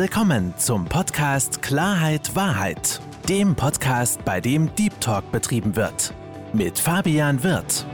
[0.00, 6.14] willkommen zum Podcast Klarheit Wahrheit, dem Podcast, bei dem Deep Talk betrieben wird.
[6.52, 7.84] Mit Fabian Wirth.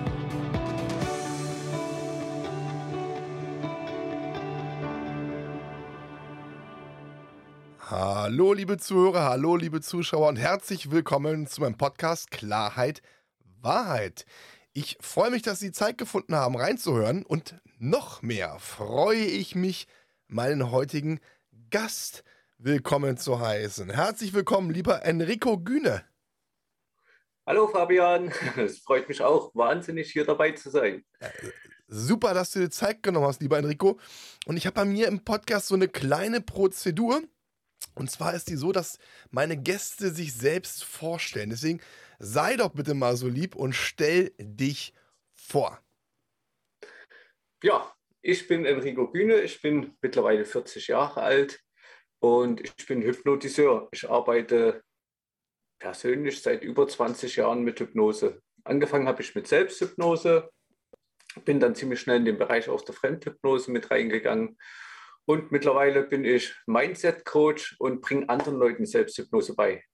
[7.88, 13.00] Hallo, liebe Zuhörer, hallo, liebe Zuschauer und herzlich willkommen zu meinem Podcast Klarheit
[13.62, 14.26] Wahrheit.
[14.74, 19.88] Ich freue mich, dass Sie Zeit gefunden haben, reinzuhören und noch mehr freue ich mich,
[20.28, 21.18] meinen heutigen
[21.74, 22.22] Gast
[22.58, 23.90] willkommen zu heißen.
[23.90, 26.04] Herzlich willkommen, lieber Enrico Güne.
[27.44, 31.04] Hallo Fabian, es freut mich auch wahnsinnig hier dabei zu sein.
[31.18, 31.30] Äh,
[31.88, 33.98] super, dass du dir Zeit genommen hast, lieber Enrico.
[34.46, 37.24] Und ich habe bei mir im Podcast so eine kleine Prozedur.
[37.96, 39.00] Und zwar ist die so, dass
[39.30, 41.50] meine Gäste sich selbst vorstellen.
[41.50, 41.80] Deswegen
[42.20, 44.94] sei doch bitte mal so lieb und stell dich
[45.32, 45.82] vor.
[47.64, 51.63] Ja, ich bin Enrico Bühne, ich bin mittlerweile 40 Jahre alt
[52.24, 53.88] und ich bin Hypnotiseur.
[53.92, 54.82] Ich arbeite
[55.78, 58.40] persönlich seit über 20 Jahren mit Hypnose.
[58.64, 60.48] Angefangen habe ich mit Selbsthypnose,
[61.44, 64.56] bin dann ziemlich schnell in den Bereich aus der Fremdhypnose mit reingegangen
[65.26, 69.84] und mittlerweile bin ich Mindset-Coach und bringe anderen Leuten Selbsthypnose bei.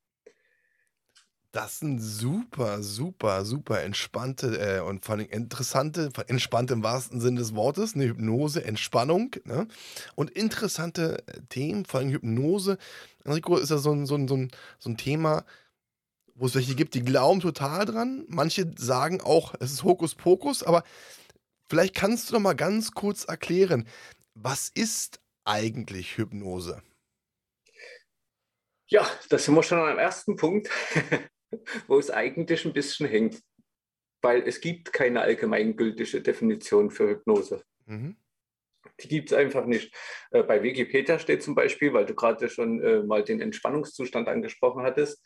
[1.53, 7.41] Das sind super, super, super entspannte äh, und vor allem interessante, entspannt im wahrsten Sinne
[7.41, 9.67] des Wortes, eine Hypnose, Entspannung ne?
[10.15, 12.79] und interessante äh, Themen, vor allem Hypnose.
[13.25, 15.45] Enrico ist ja so ein, so ein, so ein, so ein Thema,
[16.37, 18.25] wo es welche gibt, die glauben total dran.
[18.29, 20.85] Manche sagen auch, es ist Hokuspokus, aber
[21.69, 23.89] vielleicht kannst du doch mal ganz kurz erklären,
[24.35, 26.81] was ist eigentlich Hypnose?
[28.87, 30.69] Ja, da sind wir schon am ersten Punkt.
[31.87, 33.41] wo es eigentlich ein bisschen hängt,
[34.23, 37.65] weil es gibt keine allgemeingültige Definition für Hypnose.
[37.87, 38.17] Mhm.
[39.01, 39.95] Die gibt es einfach nicht.
[40.31, 44.83] Äh, bei Wikipedia steht zum Beispiel, weil du gerade schon äh, mal den Entspannungszustand angesprochen
[44.83, 45.23] hattest,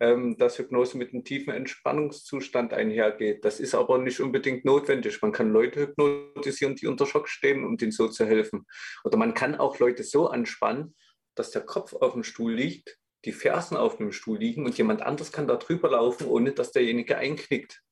[0.00, 3.44] ähm, dass Hypnose mit einem tiefen Entspannungszustand einhergeht.
[3.44, 5.22] Das ist aber nicht unbedingt notwendig.
[5.22, 8.66] Man kann Leute hypnotisieren, die unter Schock stehen, um denen so zu helfen.
[9.04, 10.94] Oder man kann auch Leute so anspannen,
[11.34, 15.02] dass der Kopf auf dem Stuhl liegt die Fersen auf dem Stuhl liegen und jemand
[15.02, 17.82] anders kann da drüber laufen, ohne dass derjenige einknickt.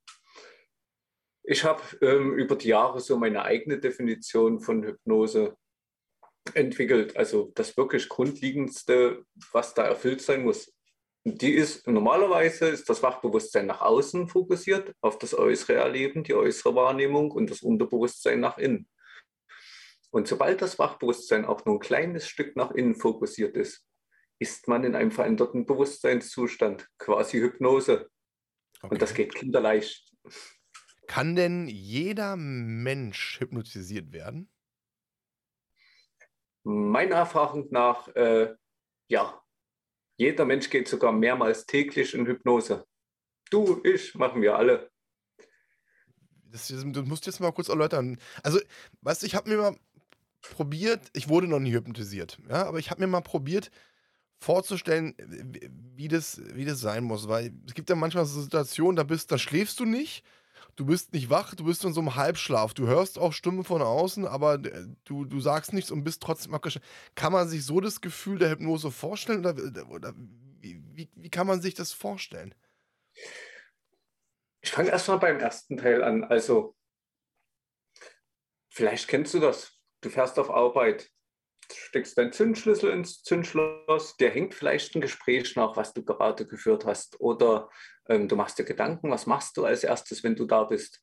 [1.42, 5.56] Ich habe ähm, über die Jahre so meine eigene Definition von Hypnose
[6.54, 7.16] entwickelt.
[7.16, 10.72] Also das wirklich Grundlegendste, was da erfüllt sein muss.
[11.26, 16.74] Die ist normalerweise ist das Wachbewusstsein nach außen fokussiert, auf das äußere Erleben, die äußere
[16.74, 18.88] Wahrnehmung und das Unterbewusstsein nach innen.
[20.10, 23.84] Und sobald das Wachbewusstsein auch nur ein kleines Stück nach innen fokussiert ist,
[24.38, 28.10] ist man in einem veränderten Bewusstseinszustand, quasi Hypnose.
[28.82, 28.92] Okay.
[28.92, 30.12] Und das geht kinderleicht.
[31.06, 34.50] Kann denn jeder Mensch hypnotisiert werden?
[36.64, 38.54] Meiner Erfahrung nach, äh,
[39.08, 39.40] ja.
[40.16, 42.86] Jeder Mensch geht sogar mehrmals täglich in Hypnose.
[43.50, 44.90] Du, ich, machen wir alle.
[46.44, 48.18] Das, du musst jetzt mal kurz erläutern.
[48.42, 48.60] Also,
[49.02, 49.76] weißt du, ich habe mir mal
[50.40, 53.70] probiert, ich wurde noch nie hypnotisiert, ja, aber ich habe mir mal probiert,
[54.44, 55.14] vorzustellen,
[55.96, 57.28] wie das, wie das sein muss.
[57.28, 60.24] Weil es gibt ja manchmal so Situationen, da bist, da schläfst du nicht,
[60.76, 62.74] du bist nicht wach, du bist in so einem Halbschlaf.
[62.74, 66.54] Du hörst auch Stimmen von außen, aber äh, du, du sagst nichts und bist trotzdem
[66.54, 66.86] abgeschlafen.
[67.14, 69.54] Kann man sich so das Gefühl der Hypnose vorstellen oder,
[69.90, 70.14] oder
[70.60, 72.54] wie, wie kann man sich das vorstellen?
[74.60, 76.24] Ich fange erstmal beim ersten Teil an.
[76.24, 76.74] Also,
[78.70, 79.78] vielleicht kennst du das.
[80.00, 81.10] Du fährst auf Arbeit,
[81.72, 86.84] steckst deinen Zündschlüssel ins Zündschloss, der hängt vielleicht ein Gespräch nach, was du gerade geführt
[86.84, 87.20] hast.
[87.20, 87.70] Oder
[88.08, 91.00] ähm, du machst dir Gedanken, was machst du als erstes, wenn du da bist?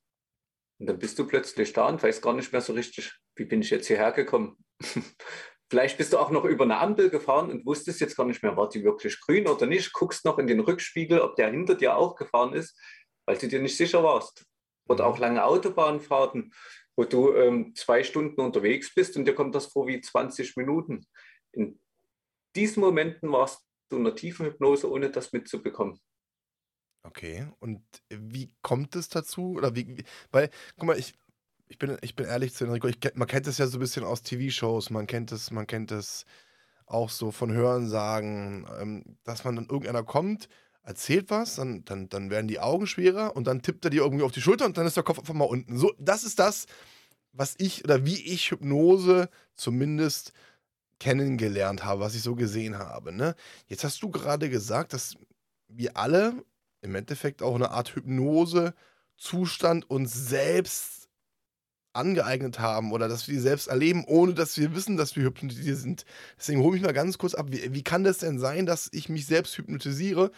[0.80, 3.62] Und dann bist du plötzlich da und weißt gar nicht mehr so richtig, wie bin
[3.62, 4.58] ich jetzt hierher gekommen?
[5.70, 8.58] Vielleicht bist du auch noch über eine Ampel gefahren und wusstest jetzt gar nicht mehr,
[8.58, 9.94] war die wirklich grün oder nicht.
[9.94, 12.78] Guckst noch in den Rückspiegel, ob der hinter dir auch gefahren ist,
[13.26, 14.46] weil du dir nicht sicher warst.
[14.90, 16.52] Oder auch lange Autobahnfahrten
[16.96, 21.06] wo du ähm, zwei Stunden unterwegs bist und dir kommt das vor wie 20 Minuten.
[21.52, 21.80] In
[22.56, 26.00] diesen Momenten warst du in einer tiefen Hypnose, ohne das mitzubekommen.
[27.04, 29.54] Okay, und wie kommt es dazu?
[29.58, 31.14] Oder wie, weil, guck mal, ich,
[31.68, 34.04] ich, bin, ich bin ehrlich zu Enrico, ich, man kennt es ja so ein bisschen
[34.04, 36.26] aus TV-Shows, man kennt es, man kennt es
[36.86, 40.48] auch so von Hörensagen, ähm, dass man dann irgendeiner kommt,
[40.84, 44.24] erzählt was, dann, dann, dann werden die Augen schwerer und dann tippt er dir irgendwie
[44.24, 45.78] auf die Schulter und dann ist der Kopf einfach mal unten.
[45.78, 46.66] So, das ist das,
[47.34, 50.34] was ich oder wie ich Hypnose zumindest
[51.00, 53.12] kennengelernt habe, was ich so gesehen habe.
[53.12, 53.36] Ne?
[53.68, 55.16] Jetzt hast du gerade gesagt, dass
[55.68, 56.34] wir alle
[56.82, 61.10] im Endeffekt auch eine Art Hypnose-Zustand uns selbst
[61.94, 65.78] angeeignet haben oder dass wir die selbst erleben, ohne dass wir wissen, dass wir hypnotisiert
[65.78, 66.06] sind.
[66.38, 69.10] Deswegen hole ich mal ganz kurz ab, wie, wie kann das denn sein, dass ich
[69.10, 70.32] mich selbst hypnotisiere,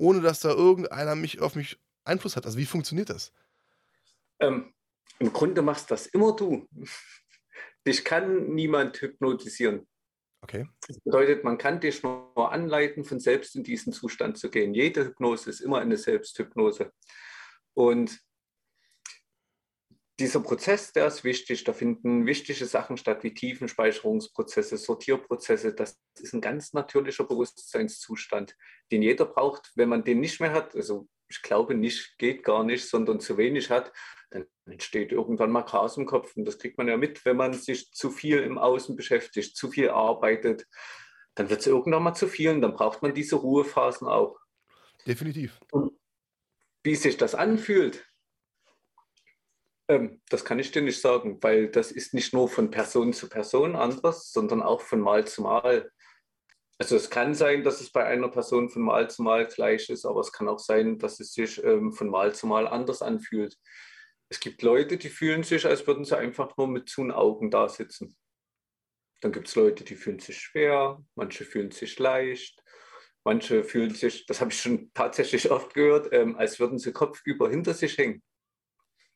[0.00, 2.46] ohne dass da irgendeiner mich auf mich Einfluss hat?
[2.46, 3.32] Also wie funktioniert das?
[4.40, 4.72] Ähm,
[5.18, 6.66] Im Grunde machst das immer du.
[7.86, 9.86] Dich kann niemand hypnotisieren.
[10.42, 10.66] Okay.
[10.88, 14.72] Das bedeutet, man kann dich nur anleiten, von selbst in diesen Zustand zu gehen.
[14.72, 16.92] Jede Hypnose ist immer eine Selbsthypnose.
[17.74, 18.18] Und
[20.20, 21.64] dieser Prozess, der ist wichtig.
[21.64, 25.74] Da finden wichtige Sachen statt, wie Tiefenspeicherungsprozesse, Sortierprozesse.
[25.74, 28.54] Das ist ein ganz natürlicher Bewusstseinszustand,
[28.92, 29.72] den jeder braucht.
[29.74, 33.38] Wenn man den nicht mehr hat, also ich glaube nicht, geht gar nicht, sondern zu
[33.38, 33.92] wenig hat,
[34.30, 36.36] dann entsteht irgendwann mal Chaos im Kopf.
[36.36, 39.70] Und das kriegt man ja mit, wenn man sich zu viel im Außen beschäftigt, zu
[39.70, 40.66] viel arbeitet.
[41.34, 44.38] Dann wird es irgendwann mal zu viel und dann braucht man diese Ruhephasen auch.
[45.06, 45.58] Definitiv.
[45.72, 45.98] Und
[46.82, 48.09] wie sich das anfühlt,
[50.28, 53.76] das kann ich dir nicht sagen, weil das ist nicht nur von Person zu Person
[53.76, 55.90] anders, sondern auch von Mal zu Mal.
[56.78, 60.04] Also es kann sein, dass es bei einer Person von Mal zu Mal gleich ist,
[60.04, 63.56] aber es kann auch sein, dass es sich ähm, von Mal zu Mal anders anfühlt.
[64.28, 67.68] Es gibt Leute, die fühlen sich, als würden sie einfach nur mit zu Augen da
[67.68, 68.16] sitzen.
[69.20, 72.62] Dann gibt es Leute, die fühlen sich schwer, manche fühlen sich leicht,
[73.24, 77.50] manche fühlen sich, das habe ich schon tatsächlich oft gehört, ähm, als würden sie kopfüber
[77.50, 78.22] hinter sich hängen.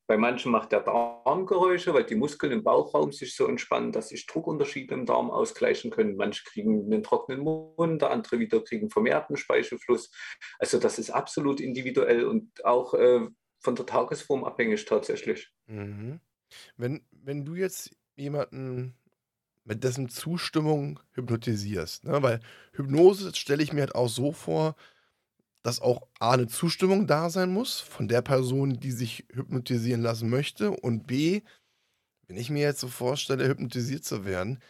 [0.07, 4.11] Bei manchen macht der Darm Geräusche, weil die Muskeln im Bauchraum sich so entspannen, dass
[4.11, 6.17] sich Druckunterschiede im Darm ausgleichen können.
[6.17, 10.11] Manche kriegen einen trockenen Mund, andere wieder kriegen vermehrten Speichelfluss.
[10.59, 13.27] Also das ist absolut individuell und auch äh,
[13.61, 15.51] von der Tagesform abhängig tatsächlich.
[15.67, 16.21] Mhm.
[16.77, 18.95] Wenn, wenn du jetzt jemanden
[19.65, 22.23] mit dessen Zustimmung hypnotisierst, ne?
[22.23, 22.41] weil
[22.73, 24.77] Hypnose stelle ich mir halt auch so vor,
[25.65, 30.29] dass auch A, eine Zustimmung da sein muss von der Person, die sich hypnotisieren lassen
[30.29, 31.41] möchte und B,
[32.29, 34.61] wenn ich mir jetzt so vorstelle, hypnotisiert zu werden,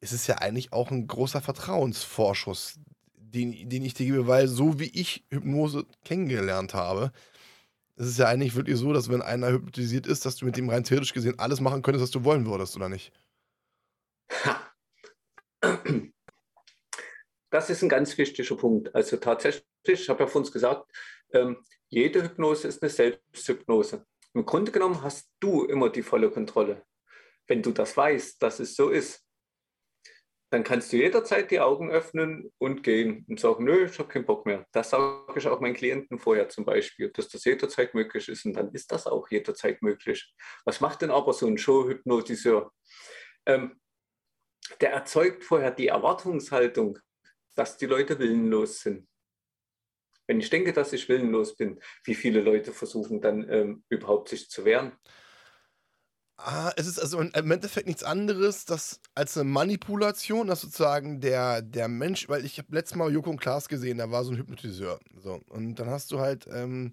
[0.00, 2.78] ist es ja eigentlich auch ein großer Vertrauensvorschuss,
[3.16, 7.10] den, den ich dir gebe, weil so wie ich Hypnose kennengelernt habe,
[7.96, 10.70] es ist ja eigentlich wirklich so, dass wenn einer hypnotisiert ist, dass du mit dem
[10.70, 13.12] rein theoretisch gesehen alles machen könntest, was du wollen würdest, oder nicht?
[17.50, 18.94] Das ist ein ganz wichtiger Punkt.
[18.94, 20.90] Also tatsächlich, ich habe ja uns gesagt,
[21.32, 21.58] ähm,
[21.88, 24.06] jede Hypnose ist eine Selbsthypnose.
[24.34, 26.84] Im Grunde genommen hast du immer die volle Kontrolle.
[27.48, 29.26] Wenn du das weißt, dass es so ist,
[30.52, 34.26] dann kannst du jederzeit die Augen öffnen und gehen und sagen, nö, ich habe keinen
[34.26, 34.66] Bock mehr.
[34.72, 38.54] Das sage ich auch meinen Klienten vorher zum Beispiel, dass das jederzeit möglich ist und
[38.54, 40.32] dann ist das auch jederzeit möglich.
[40.64, 42.72] Was macht denn aber so ein Showhypnotiseur?
[43.46, 43.80] Ähm,
[44.80, 46.98] der erzeugt vorher die Erwartungshaltung,
[47.54, 49.06] dass die Leute willenlos sind.
[50.26, 54.48] Wenn ich denke, dass ich willenlos bin, wie viele Leute versuchen dann ähm, überhaupt sich
[54.48, 54.92] zu wehren?
[56.36, 61.60] Ah, es ist also im Endeffekt nichts anderes das, als eine Manipulation, dass sozusagen der,
[61.60, 64.38] der Mensch, weil ich habe letztes Mal Joko und Klaas gesehen, da war so ein
[64.38, 65.00] Hypnotiseur.
[65.18, 66.92] So, und dann hast du halt ähm,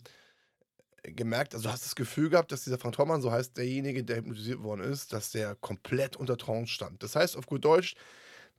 [1.03, 4.61] gemerkt, also du hast das Gefühl gehabt, dass dieser Frank so heißt derjenige, der hypnotisiert
[4.63, 7.01] worden ist, dass der komplett unter Trance stand.
[7.01, 7.95] Das heißt, auf gut Deutsch,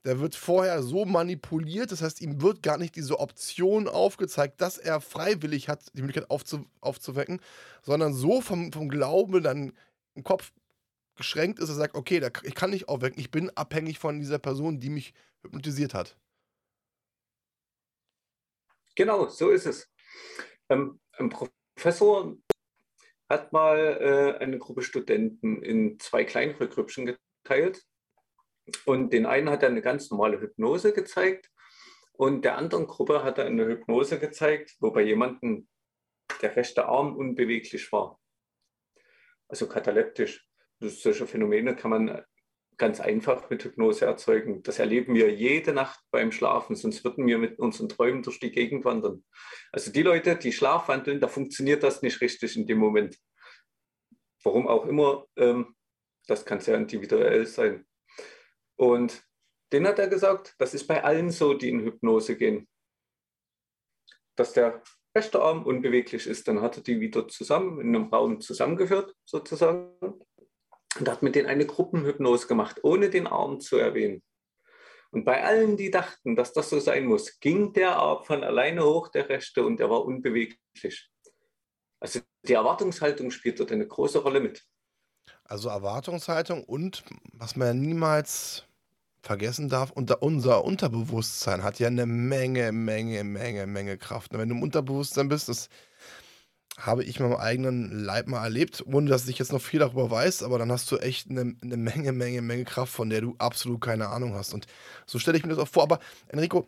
[0.04, 4.78] der wird vorher so manipuliert, das heißt, ihm wird gar nicht diese Option aufgezeigt, dass
[4.78, 7.40] er freiwillig hat, die Möglichkeit aufzu aufzuwecken,
[7.82, 9.72] sondern so vom, vom Glauben dann
[10.14, 10.52] im Kopf
[11.16, 14.38] geschränkt ist, er sagt, okay, da, ich kann nicht aufwecken, ich bin abhängig von dieser
[14.38, 16.16] Person, die mich hypnotisiert hat.
[18.94, 19.88] Genau, so ist es.
[20.68, 22.36] Ähm, ein Professor
[23.28, 27.86] hat mal äh, eine Gruppe Studenten in zwei kleinere Grüppchen geteilt.
[28.86, 31.50] Und den einen hat er eine ganz normale Hypnose gezeigt
[32.12, 35.68] und der anderen Gruppe hat er eine Hypnose gezeigt, wo bei jemandem
[36.42, 38.20] der rechte Arm unbeweglich war.
[39.48, 40.48] Also kataleptisch
[40.80, 42.22] solche Phänomene kann man
[42.76, 44.62] ganz einfach mit Hypnose erzeugen.
[44.62, 48.52] Das erleben wir jede Nacht beim Schlafen, sonst würden wir mit unseren Träumen durch die
[48.52, 49.24] Gegend wandern.
[49.72, 53.18] Also die Leute, die schlafwandeln, da funktioniert das nicht richtig in dem Moment.
[54.44, 55.74] Warum auch immer, ähm,
[56.28, 57.84] das kann sehr individuell sein.
[58.78, 59.22] Und
[59.72, 62.68] den hat er gesagt, das ist bei allen so, die in Hypnose gehen.
[64.36, 64.82] Dass der
[65.14, 69.90] rechte Arm unbeweglich ist, dann hat er die wieder zusammen in einem Raum zusammengeführt, sozusagen
[70.98, 74.22] und hat mit denen eine Gruppenhypnose gemacht, ohne den Arm zu erwähnen.
[75.10, 78.84] Und bei allen, die dachten, dass das so sein muss, ging der Arm von alleine
[78.84, 81.10] hoch, der rechte, und er war unbeweglich.
[81.98, 84.64] Also die Erwartungshaltung spielt dort eine große Rolle mit.
[85.44, 88.67] Also Erwartungshaltung und was man niemals
[89.28, 94.32] vergessen darf, unter unser Unterbewusstsein hat ja eine Menge, Menge, Menge, Menge Kraft.
[94.32, 95.68] Wenn du im Unterbewusstsein bist, das
[96.78, 100.42] habe ich meinem eigenen Leib mal erlebt, ohne dass ich jetzt noch viel darüber weiß,
[100.42, 103.82] aber dann hast du echt eine, eine Menge, Menge, Menge Kraft, von der du absolut
[103.82, 104.54] keine Ahnung hast.
[104.54, 104.66] Und
[105.04, 105.82] so stelle ich mir das auch vor.
[105.82, 106.66] Aber Enrico,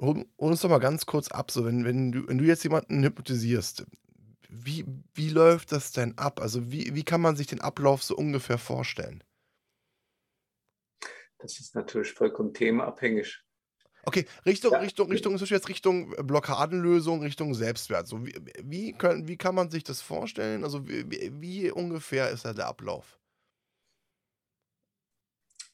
[0.00, 2.64] hol, hol uns doch mal ganz kurz ab, so wenn, wenn, du, wenn du jetzt
[2.64, 3.86] jemanden hypnotisierst,
[4.48, 6.40] wie, wie läuft das denn ab?
[6.40, 9.22] Also wie, wie kann man sich den Ablauf so ungefähr vorstellen?
[11.40, 13.42] Das ist natürlich vollkommen themenabhängig.
[14.04, 14.78] Okay, Richtung, ja.
[14.78, 18.06] Richtung, Richtung, ist jetzt Richtung Blockadenlösung, Richtung Selbstwert.
[18.06, 20.64] So, wie, wie, können, wie kann man sich das vorstellen?
[20.64, 23.18] Also, wie, wie ungefähr ist da der Ablauf?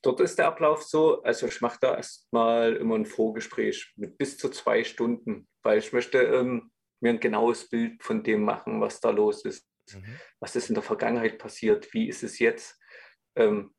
[0.02, 4.38] Dort ist der Ablauf so, also ich mache da erstmal immer ein Vorgespräch mit bis
[4.38, 6.70] zu zwei Stunden, weil ich möchte ähm,
[7.00, 9.66] mir ein genaues Bild von dem machen, was da los ist.
[9.92, 10.20] Mhm.
[10.40, 11.92] Was ist in der Vergangenheit passiert?
[11.92, 12.78] Wie ist es jetzt?
[13.36, 13.74] Ähm,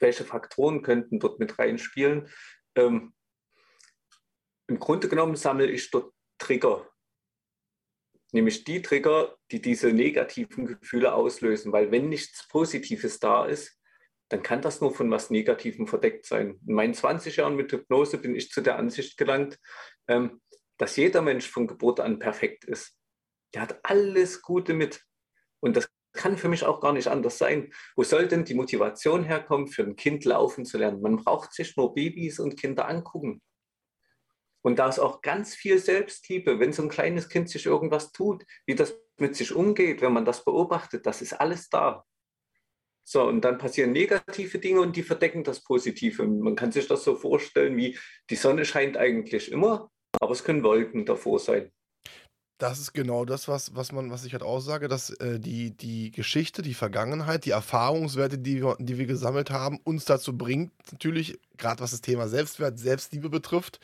[0.00, 2.28] welche Faktoren könnten dort mit reinspielen?
[2.74, 3.14] Ähm,
[4.68, 6.88] im Grunde genommen sammle ich dort Trigger,
[8.32, 13.78] nämlich die Trigger, die diese negativen Gefühle auslösen, weil wenn nichts Positives da ist,
[14.28, 16.58] dann kann das nur von was Negativem verdeckt sein.
[16.66, 19.58] In meinen 20 Jahren mit Hypnose bin ich zu der Ansicht gelangt,
[20.08, 20.40] ähm,
[20.78, 22.96] dass jeder Mensch von Geburt an perfekt ist.
[23.54, 25.04] Der hat alles Gute mit.
[25.60, 27.72] Und das kann für mich auch gar nicht anders sein.
[27.96, 31.00] Wo soll denn die Motivation herkommen, für ein Kind laufen zu lernen?
[31.00, 33.42] Man braucht sich nur Babys und Kinder angucken.
[34.62, 38.44] Und da ist auch ganz viel Selbstliebe, wenn so ein kleines Kind sich irgendwas tut,
[38.64, 42.04] wie das mit sich umgeht, wenn man das beobachtet, das ist alles da.
[43.04, 46.24] So, und dann passieren negative Dinge und die verdecken das Positive.
[46.24, 47.98] Man kann sich das so vorstellen, wie
[48.30, 49.90] die Sonne scheint eigentlich immer,
[50.20, 51.72] aber es können Wolken davor sein.
[52.62, 56.12] Das ist genau das, was, was, man, was ich halt aussage, dass äh, die, die
[56.12, 61.40] Geschichte, die Vergangenheit, die Erfahrungswerte, die wir, die wir gesammelt haben, uns dazu bringt, natürlich,
[61.56, 63.80] gerade was das Thema Selbstwert, Selbstliebe betrifft,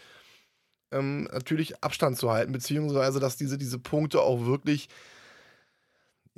[0.93, 4.89] ähm, natürlich Abstand zu halten, beziehungsweise dass diese, diese Punkte auch wirklich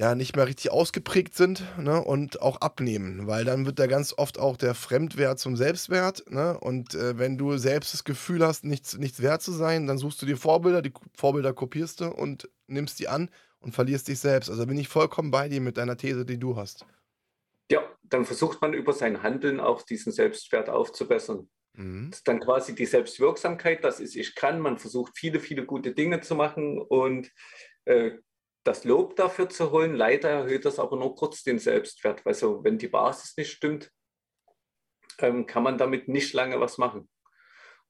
[0.01, 4.15] ja nicht mehr richtig ausgeprägt sind ne, und auch abnehmen, weil dann wird da ganz
[4.17, 6.25] oft auch der Fremdwert zum Selbstwert.
[6.31, 9.99] Ne, und äh, wenn du selbst das Gefühl hast, nichts, nichts wert zu sein, dann
[9.99, 13.29] suchst du dir Vorbilder, die Vorbilder kopierst du und nimmst die an
[13.59, 14.49] und verlierst dich selbst.
[14.49, 16.87] Also bin ich vollkommen bei dir mit deiner These, die du hast.
[17.71, 21.51] Ja, dann versucht man über sein Handeln auch diesen Selbstwert aufzubessern.
[21.75, 22.09] Mhm.
[22.09, 25.93] Das ist dann quasi die Selbstwirksamkeit, das ist, ich kann, man versucht viele, viele gute
[25.93, 27.31] Dinge zu machen und
[27.85, 28.13] äh,
[28.65, 29.95] das Lob dafür zu holen.
[29.95, 33.91] Leider erhöht das aber nur kurz den Selbstwert, weil so, wenn die Basis nicht stimmt,
[35.19, 37.09] ähm, kann man damit nicht lange was machen.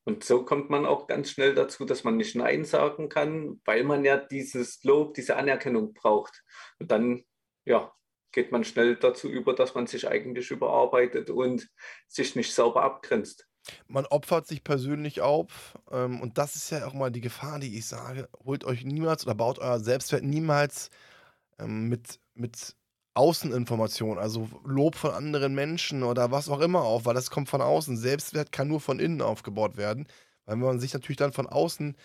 [0.04, 3.84] Und so kommt man auch ganz schnell dazu, dass man nicht Nein sagen kann, weil
[3.84, 6.42] man ja dieses Lob, diese Anerkennung braucht.
[6.78, 7.24] Und dann,
[7.64, 7.92] ja,
[8.32, 11.68] geht man schnell dazu über, dass man sich eigentlich überarbeitet und
[12.08, 13.49] sich nicht sauber abgrenzt.
[13.86, 15.78] Man opfert sich persönlich auf.
[15.90, 18.28] Ähm, und das ist ja auch mal die Gefahr, die ich sage.
[18.44, 20.90] Holt euch niemals oder baut euer Selbstwert niemals
[21.58, 22.74] ähm, mit, mit
[23.14, 27.60] Außeninformation, also Lob von anderen Menschen oder was auch immer auf, weil das kommt von
[27.60, 27.96] außen.
[27.96, 30.06] Selbstwert kann nur von innen aufgebaut werden.
[30.46, 31.96] Weil wenn man sich natürlich dann von außen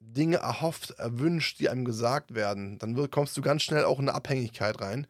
[0.00, 4.16] Dinge erhofft, erwünscht, die einem gesagt werden, dann kommst du ganz schnell auch in eine
[4.16, 5.06] Abhängigkeit rein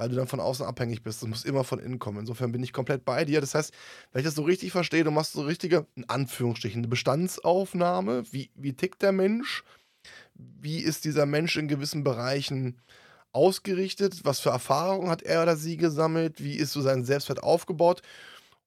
[0.00, 1.20] weil du dann von außen abhängig bist.
[1.20, 2.20] Du musst immer von innen kommen.
[2.20, 3.42] Insofern bin ich komplett bei dir.
[3.42, 3.70] Das heißt,
[4.12, 8.22] wenn ich das so richtig verstehe, du machst so richtige, in Anführungsstrichen, eine Bestandsaufnahme.
[8.32, 9.62] Wie, wie tickt der Mensch?
[10.32, 12.80] Wie ist dieser Mensch in gewissen Bereichen
[13.32, 14.20] ausgerichtet?
[14.24, 16.42] Was für Erfahrungen hat er oder sie gesammelt?
[16.42, 18.00] Wie ist so sein Selbstwert aufgebaut?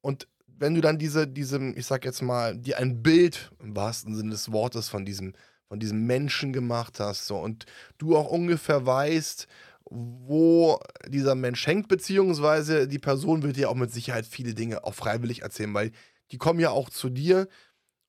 [0.01, 4.15] Und wenn du dann diese, diesem, ich sag jetzt mal, dir ein Bild im wahrsten
[4.15, 5.33] Sinne des Wortes von diesem,
[5.67, 7.65] von diesem Menschen gemacht hast, so, und
[7.97, 9.47] du auch ungefähr weißt,
[9.93, 14.95] wo dieser Mensch hängt, beziehungsweise die Person wird dir auch mit Sicherheit viele Dinge auch
[14.95, 15.91] freiwillig erzählen, weil
[16.31, 17.47] die kommen ja auch zu dir,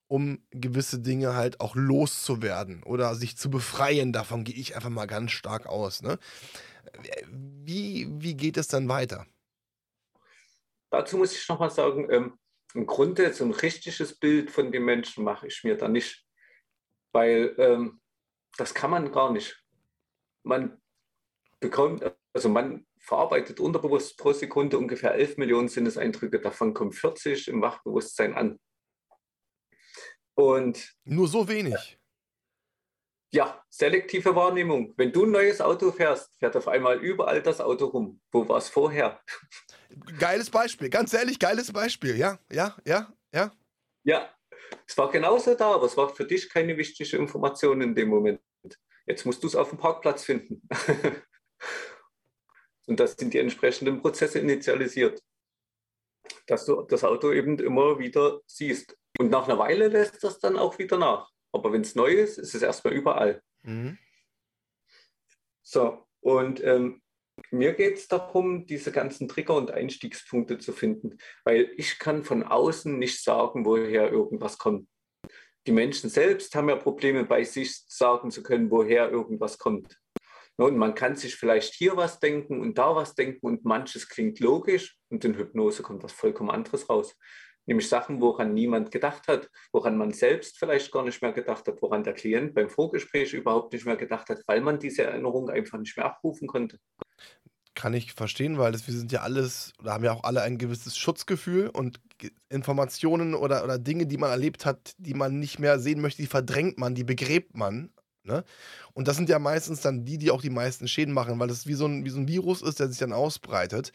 [0.07, 4.13] um gewisse Dinge halt auch loszuwerden oder sich zu befreien.
[4.13, 6.03] Davon gehe ich einfach mal ganz stark aus.
[6.03, 6.19] Ne?
[7.29, 9.27] Wie, wie geht es dann weiter?
[10.91, 12.39] Dazu muss ich nochmal sagen, ähm,
[12.73, 16.25] im Grunde so ein richtiges Bild von dem Menschen mache ich mir da nicht,
[17.13, 18.01] weil ähm,
[18.57, 19.63] das kann man gar nicht.
[20.45, 20.81] Man
[21.65, 22.05] bekommt,
[22.35, 28.35] also man verarbeitet unterbewusst pro Sekunde ungefähr 11 Millionen Sinneseindrücke, davon kommen 40 im Wachbewusstsein
[28.35, 28.61] an.
[30.35, 31.99] Und nur so wenig.
[33.33, 34.93] Ja, selektive Wahrnehmung.
[34.99, 38.21] Wenn du ein neues Auto fährst, fährt auf einmal überall das Auto rum.
[38.31, 39.23] Wo war es vorher?
[40.19, 42.17] Geiles Beispiel, ganz ehrlich, geiles Beispiel.
[42.17, 43.53] Ja, ja, ja, ja.
[44.03, 44.29] Ja,
[44.87, 48.41] es war genauso da, aber es war für dich keine wichtige Information in dem Moment.
[49.07, 50.63] Jetzt musst du es auf dem Parkplatz finden.
[52.87, 55.23] Und das sind die entsprechenden Prozesse initialisiert,
[56.47, 58.97] dass du das Auto eben immer wieder siehst.
[59.19, 61.31] Und nach einer Weile lässt das dann auch wieder nach.
[61.53, 63.43] Aber wenn es neu ist, ist es erstmal überall.
[63.63, 63.99] Mhm.
[65.63, 67.01] So, und ähm,
[67.51, 72.43] mir geht es darum, diese ganzen Trigger und Einstiegspunkte zu finden, weil ich kann von
[72.43, 74.89] außen nicht sagen, woher irgendwas kommt.
[75.67, 79.99] Die Menschen selbst haben ja Probleme bei sich sagen zu können, woher irgendwas kommt.
[80.57, 84.39] Und man kann sich vielleicht hier was denken und da was denken und manches klingt
[84.41, 87.17] logisch und in Hypnose kommt was vollkommen anderes raus.
[87.67, 91.81] Nämlich Sachen, woran niemand gedacht hat, woran man selbst vielleicht gar nicht mehr gedacht hat,
[91.81, 95.79] woran der Klient beim Vorgespräch überhaupt nicht mehr gedacht hat, weil man diese Erinnerung einfach
[95.79, 96.79] nicht mehr abrufen konnte.
[97.75, 100.59] Kann ich verstehen, weil das, wir sind ja alles, oder haben ja auch alle ein
[100.59, 102.01] gewisses Schutzgefühl und
[102.49, 106.29] Informationen oder, oder Dinge, die man erlebt hat, die man nicht mehr sehen möchte, die
[106.29, 107.91] verdrängt man, die begräbt man.
[108.25, 108.45] Ne?
[108.95, 111.67] Und das sind ja meistens dann die, die auch die meisten Schäden machen, weil das
[111.67, 113.93] wie so ein, wie so ein Virus ist, der sich dann ausbreitet.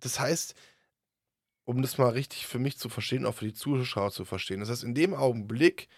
[0.00, 0.54] Das heißt,
[1.64, 4.60] um das mal richtig für mich zu verstehen, auch für die Zuschauer zu verstehen.
[4.60, 5.88] Das heißt, in dem Augenblick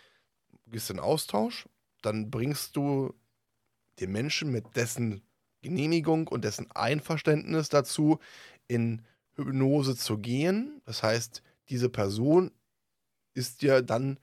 [0.67, 1.69] gehst du in Austausch,
[2.03, 3.15] dann bringst du
[4.01, 5.23] den Menschen mit dessen
[5.63, 8.19] Genehmigung und dessen Einverständnis dazu,
[8.69, 9.03] in
[9.37, 10.83] Hypnose zu gehen.
[10.85, 12.51] Das heißt, diese Person
[13.35, 14.19] ist dir dann,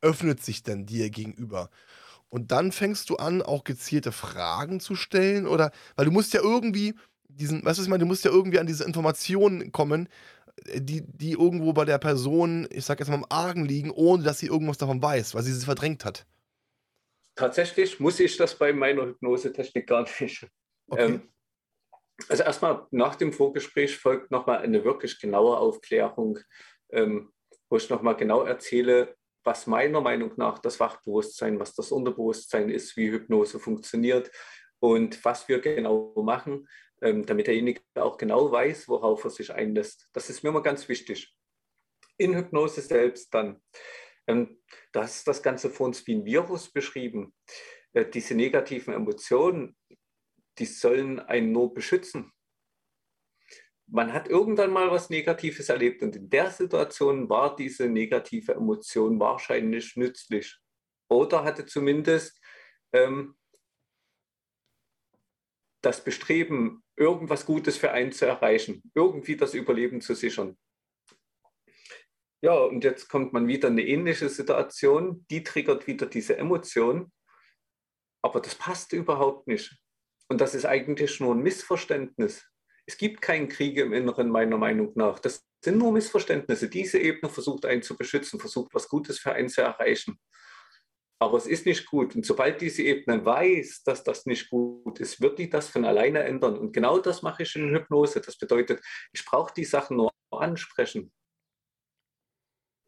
[0.00, 1.70] öffnet sich dann dir gegenüber.
[2.30, 6.40] Und dann fängst du an, auch gezielte Fragen zu stellen, oder, weil du musst ja
[6.40, 6.94] irgendwie,
[7.28, 10.08] diesen, weißt du, was ich meine, du musst ja irgendwie an diese Informationen kommen,
[10.66, 14.22] äh, die, die irgendwo bei der Person, ich sag jetzt mal, im Argen liegen, ohne
[14.22, 16.24] dass sie irgendwas davon weiß, weil sie sie verdrängt hat.
[17.34, 20.46] Tatsächlich muss ich das bei meiner Hypnosetechnik gar nicht.
[20.88, 21.04] Okay.
[21.04, 21.22] Ähm,
[22.28, 26.38] also erstmal nach dem Vorgespräch folgt nochmal eine wirklich genaue Aufklärung,
[26.90, 27.32] ähm,
[27.68, 32.96] wo ich nochmal genau erzähle, was meiner Meinung nach das Wachbewusstsein, was das Unterbewusstsein ist,
[32.96, 34.30] wie Hypnose funktioniert
[34.80, 36.68] und was wir genau machen,
[37.02, 40.08] ähm, damit derjenige auch genau weiß, worauf er sich einlässt.
[40.12, 41.34] Das ist mir immer ganz wichtig.
[42.18, 43.62] In Hypnose selbst dann.
[44.26, 44.60] Ähm,
[44.92, 47.34] das ist das Ganze für uns wie ein Virus beschrieben.
[47.92, 49.76] Äh, diese negativen Emotionen,
[50.58, 52.32] die sollen einen nur beschützen.
[53.92, 59.18] Man hat irgendwann mal was Negatives erlebt und in der Situation war diese negative Emotion
[59.18, 60.58] wahrscheinlich nützlich
[61.08, 62.40] oder hatte zumindest
[62.92, 63.36] ähm,
[65.82, 70.58] das Bestreben, irgendwas Gutes für einen zu erreichen, irgendwie das Überleben zu sichern.
[72.42, 77.12] Ja, und jetzt kommt man wieder in eine ähnliche Situation, die triggert wieder diese Emotion,
[78.22, 79.78] aber das passt überhaupt nicht.
[80.28, 82.46] Und das ist eigentlich nur ein Missverständnis.
[82.90, 85.18] Es gibt keinen Krieg im Inneren, meiner Meinung nach.
[85.20, 86.68] Das sind nur Missverständnisse.
[86.68, 90.18] Diese Ebene versucht einen zu beschützen, versucht was Gutes für einen zu erreichen
[91.22, 92.16] aber es ist nicht gut.
[92.16, 96.20] Und sobald diese Ebene weiß, dass das nicht gut ist, wird die das von alleine
[96.24, 96.56] ändern.
[96.56, 98.22] Und genau das mache ich in Hypnose.
[98.22, 101.12] Das bedeutet, ich brauche die Sachen nur ansprechen.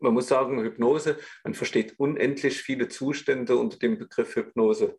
[0.00, 4.98] Man muss sagen, Hypnose, man versteht unendlich viele Zustände unter dem Begriff Hypnose.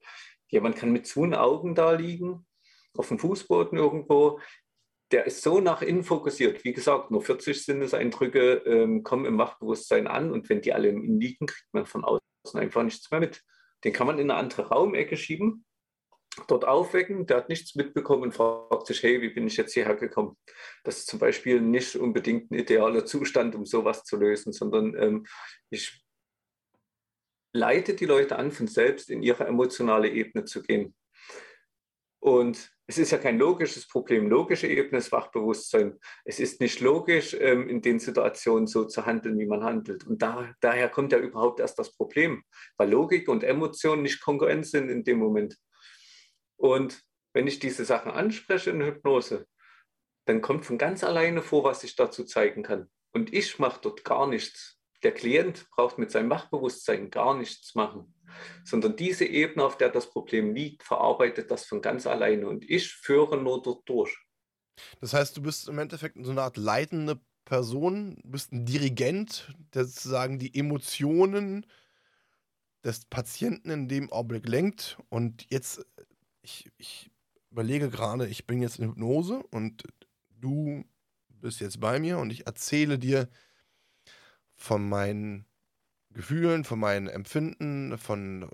[0.49, 2.45] Jemand kann mit zu Augen da liegen,
[2.95, 4.39] auf dem Fußboden irgendwo.
[5.13, 6.63] Der ist so nach innen fokussiert.
[6.63, 11.03] Wie gesagt, nur 40 Sinneseindrücke ähm, kommen im Wachbewusstsein an und wenn die alle im
[11.03, 13.43] Innen liegen, kriegt man von außen einfach nichts mehr mit.
[13.83, 15.65] Den kann man in eine andere Raumecke schieben,
[16.47, 19.95] dort aufwecken, der hat nichts mitbekommen und fragt sich, hey, wie bin ich jetzt hierher
[19.95, 20.35] gekommen?
[20.83, 25.25] Das ist zum Beispiel nicht unbedingt ein idealer Zustand, um sowas zu lösen, sondern ähm,
[25.69, 26.03] ich
[27.53, 30.95] leite die Leute an, von selbst in ihre emotionale Ebene zu gehen.
[32.23, 34.29] Und es ist ja kein logisches Problem.
[34.29, 35.99] Logische Ebene ist Wachbewusstsein.
[36.23, 40.07] Es ist nicht logisch, ähm, in den Situationen so zu handeln, wie man handelt.
[40.07, 42.45] Und da, daher kommt ja überhaupt erst das Problem,
[42.77, 45.57] weil Logik und Emotion nicht konkurrent sind in dem Moment.
[46.55, 49.45] Und wenn ich diese Sachen anspreche in Hypnose,
[50.25, 52.89] dann kommt von ganz alleine vor, was ich dazu zeigen kann.
[53.11, 54.79] Und ich mache dort gar nichts.
[55.03, 58.13] Der Klient braucht mit seinem Wachbewusstsein gar nichts machen
[58.63, 62.93] sondern diese Ebene, auf der das Problem liegt, verarbeitet das von ganz alleine und ich
[62.93, 64.15] führe nur dort durch.
[65.01, 69.53] Das heißt, du bist im Endeffekt so eine Art leitende Person, du bist ein Dirigent,
[69.73, 71.65] der sozusagen die Emotionen
[72.83, 74.97] des Patienten in dem Augenblick lenkt.
[75.09, 75.85] Und jetzt,
[76.41, 77.11] ich, ich
[77.51, 79.83] überlege gerade, ich bin jetzt in Hypnose und
[80.29, 80.83] du
[81.29, 83.29] bist jetzt bei mir und ich erzähle dir
[84.55, 85.45] von meinen
[86.13, 88.47] Gefühlen, von meinen Empfinden, von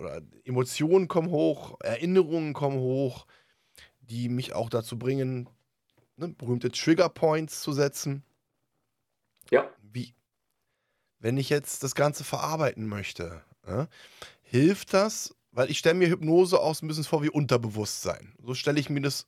[0.45, 3.25] Emotionen kommen hoch, Erinnerungen kommen hoch,
[3.99, 5.49] die mich auch dazu bringen,
[6.15, 8.23] ne, berühmte Trigger Points zu setzen.
[9.51, 9.69] Ja.
[9.81, 10.13] Wie,
[11.19, 13.87] wenn ich jetzt das Ganze verarbeiten möchte, ja,
[14.41, 18.33] hilft das, weil ich stelle mir Hypnose auch so ein bisschen vor wie Unterbewusstsein.
[18.41, 19.27] So stelle ich mir das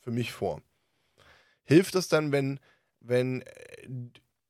[0.00, 0.60] für mich vor.
[1.64, 2.60] Hilft das dann, wenn,
[3.00, 3.44] wenn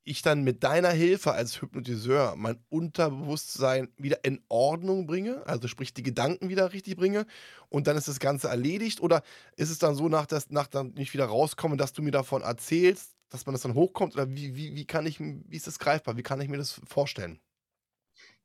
[0.04, 5.94] ich dann mit deiner Hilfe als Hypnotiseur mein Unterbewusstsein wieder in Ordnung bringe, also sprich
[5.94, 7.26] die Gedanken wieder richtig bringe
[7.68, 9.00] und dann ist das Ganze erledigt?
[9.00, 9.22] Oder
[9.56, 12.42] ist es dann so, nach, dass nach dann nicht wieder rauskomme, dass du mir davon
[12.42, 14.14] erzählst, dass man das dann hochkommt?
[14.14, 16.16] Oder wie, wie, wie kann ich, wie ist das greifbar?
[16.16, 17.40] Wie kann ich mir das vorstellen?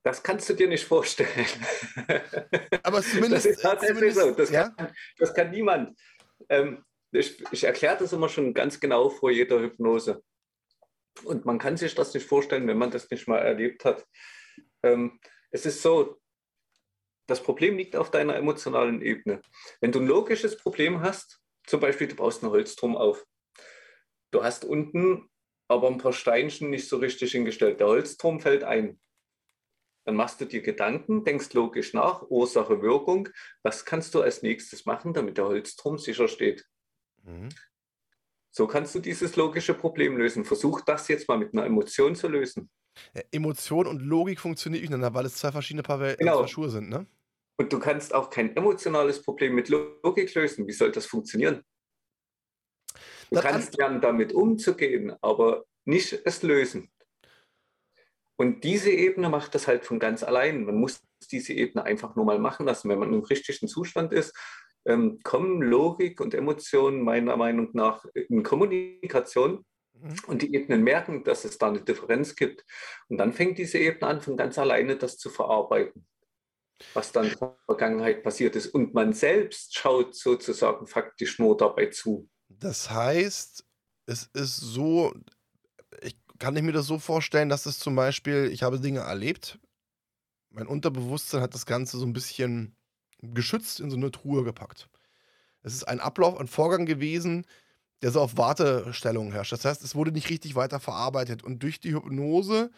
[0.03, 1.29] Das kannst du dir nicht vorstellen.
[2.83, 3.45] Aber zumindest.
[3.45, 4.31] Das ist tatsächlich so.
[4.31, 4.69] Das, ja?
[4.69, 5.99] kann, das kann niemand.
[6.47, 10.23] Ähm, ich, ich erkläre das immer schon ganz genau vor jeder Hypnose.
[11.23, 14.05] Und man kann sich das nicht vorstellen, wenn man das nicht mal erlebt hat.
[14.83, 15.19] Ähm,
[15.51, 16.19] es ist so,
[17.27, 19.41] das Problem liegt auf deiner emotionalen Ebene.
[19.81, 23.25] Wenn du ein logisches Problem hast, zum Beispiel du baust einen Holzturm auf,
[24.31, 25.29] du hast unten
[25.67, 28.99] aber ein paar Steinchen nicht so richtig hingestellt, der Holzturm fällt ein.
[30.05, 33.27] Dann machst du dir Gedanken, denkst logisch nach, Ursache, Wirkung.
[33.61, 36.65] Was kannst du als nächstes machen, damit der Holzturm sicher steht?
[37.23, 37.49] Mhm.
[38.57, 40.43] So kannst du dieses logische Problem lösen.
[40.43, 42.71] Versuch das jetzt mal mit einer Emotion zu lösen.
[43.13, 46.39] Ja, Emotion und Logik funktionieren miteinander, weil es zwei verschiedene Paar, äh, genau.
[46.39, 47.05] Paar Schuhe sind, ne?
[47.57, 50.67] Und du kannst auch kein emotionales Problem mit Logik lösen.
[50.67, 51.61] Wie soll das funktionieren?
[53.29, 56.89] Du das kannst lernen, damit umzugehen, aber nicht es lösen.
[58.37, 60.65] Und diese Ebene macht das halt von ganz allein.
[60.65, 60.99] Man muss
[61.31, 62.89] diese Ebene einfach nur mal machen lassen.
[62.89, 64.35] Wenn man im richtigen Zustand ist,
[64.87, 70.15] ähm, kommen Logik und Emotionen meiner Meinung nach in Kommunikation mhm.
[70.27, 72.63] und die Ebenen merken, dass es da eine Differenz gibt.
[73.09, 76.07] Und dann fängt diese Ebene an, von ganz alleine das zu verarbeiten,
[76.93, 78.67] was dann in der Vergangenheit passiert ist.
[78.67, 82.29] Und man selbst schaut sozusagen faktisch nur dabei zu.
[82.47, 83.65] Das heißt,
[84.05, 85.13] es ist so,
[86.01, 89.59] ich, kann ich mir das so vorstellen, dass es zum Beispiel, ich habe Dinge erlebt,
[90.49, 92.76] mein Unterbewusstsein hat das Ganze so ein bisschen
[93.21, 94.89] geschützt in so eine Truhe gepackt.
[95.63, 97.45] Es ist ein Ablauf, ein Vorgang gewesen,
[98.01, 99.51] der so auf Wartestellung herrscht.
[99.51, 101.43] Das heißt, es wurde nicht richtig weiter verarbeitet.
[101.43, 102.71] Und durch die Hypnose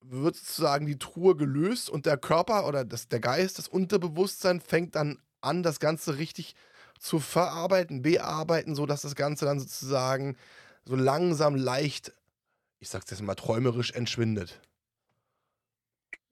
[0.00, 4.94] wird sozusagen die Truhe gelöst und der Körper oder das, der Geist, das Unterbewusstsein fängt
[4.96, 6.54] dann an, das Ganze richtig
[6.98, 10.36] zu verarbeiten, bearbeiten, sodass das Ganze dann sozusagen
[10.84, 12.12] so langsam leicht,
[12.80, 14.60] ich sag's jetzt mal träumerisch, entschwindet.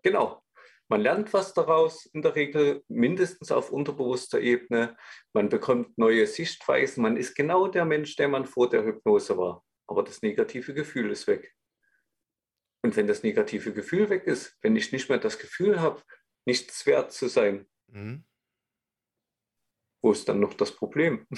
[0.03, 0.43] Genau.
[0.89, 4.97] Man lernt was daraus, in der Regel mindestens auf unterbewusster Ebene.
[5.33, 7.03] Man bekommt neue Sichtweisen.
[7.03, 9.65] Man ist genau der Mensch, der man vor der Hypnose war.
[9.87, 11.55] Aber das negative Gefühl ist weg.
[12.83, 16.03] Und wenn das negative Gefühl weg ist, wenn ich nicht mehr das Gefühl habe,
[16.45, 18.25] nichts wert zu sein, mhm.
[20.03, 21.27] wo ist dann noch das Problem?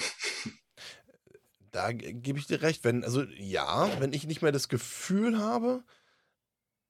[1.71, 2.85] Da gebe ich dir recht.
[2.85, 5.83] Wenn, also ja, wenn ich nicht mehr das Gefühl habe,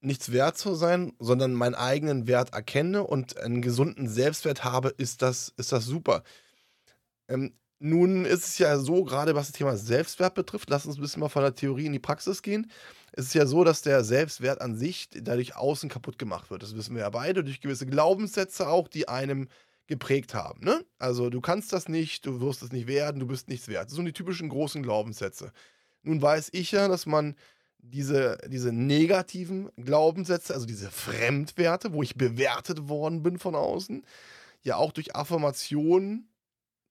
[0.05, 5.21] nichts wert zu sein, sondern meinen eigenen Wert erkenne und einen gesunden Selbstwert habe, ist
[5.21, 6.23] das, ist das super.
[7.27, 11.01] Ähm, nun ist es ja so, gerade was das Thema Selbstwert betrifft, lass uns ein
[11.01, 12.71] bisschen mal von der Theorie in die Praxis gehen.
[13.11, 16.63] Es ist ja so, dass der Selbstwert an sich dadurch außen kaputt gemacht wird.
[16.63, 19.49] Das wissen wir ja beide, durch gewisse Glaubenssätze auch, die einem
[19.87, 20.63] geprägt haben.
[20.63, 20.83] Ne?
[20.97, 23.87] Also du kannst das nicht, du wirst es nicht werden, du bist nichts wert.
[23.87, 25.51] Das sind die typischen großen Glaubenssätze.
[26.01, 27.35] Nun weiß ich ja, dass man
[27.91, 34.03] diese, diese negativen Glaubenssätze, also diese Fremdwerte, wo ich bewertet worden bin von außen,
[34.61, 36.29] ja auch durch Affirmationen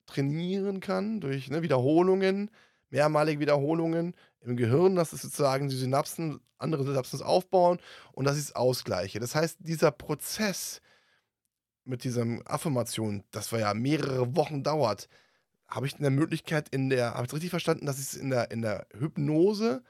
[0.05, 2.51] trainieren kann, durch ne, Wiederholungen,
[2.89, 7.79] mehrmalige Wiederholungen im Gehirn, dass es sozusagen die Synapsen, andere Synapsen aufbauen
[8.13, 9.19] und dass ich es ausgleiche.
[9.19, 10.81] Das heißt, dieser Prozess
[11.83, 15.09] mit dieser Affirmation, das war ja mehrere Wochen dauert,
[15.67, 18.51] habe ich eine Möglichkeit in der, habe ich richtig verstanden, dass ich es in der,
[18.51, 19.83] in der Hypnose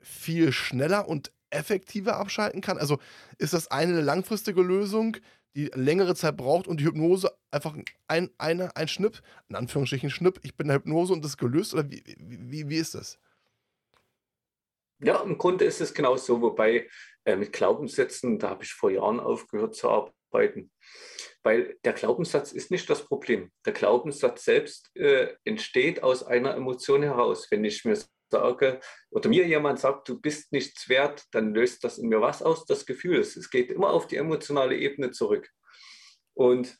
[0.00, 2.78] viel schneller und effektiver abschalten kann?
[2.78, 2.98] Also
[3.38, 5.16] ist das eine langfristige Lösung,
[5.56, 10.40] die längere Zeit braucht und die Hypnose einfach ein, eine, ein Schnipp, in Anführungsstrichen Schnipp,
[10.42, 11.74] ich bin in der Hypnose und das ist gelöst?
[11.74, 13.18] Oder wie, wie, wie ist das?
[15.02, 16.88] Ja, im Grunde ist es genau so, wobei
[17.24, 20.70] äh, mit Glaubenssätzen, da habe ich vor Jahren aufgehört zu arbeiten.
[21.42, 23.50] Weil der Glaubenssatz ist nicht das Problem.
[23.64, 27.50] Der Glaubenssatz selbst äh, entsteht aus einer Emotion heraus.
[27.50, 27.96] Wenn ich mir
[28.30, 32.42] sage oder mir jemand sagt, du bist nichts wert, dann löst das in mir was
[32.42, 33.18] aus, das Gefühl.
[33.18, 35.48] Es geht immer auf die emotionale Ebene zurück.
[36.34, 36.78] Und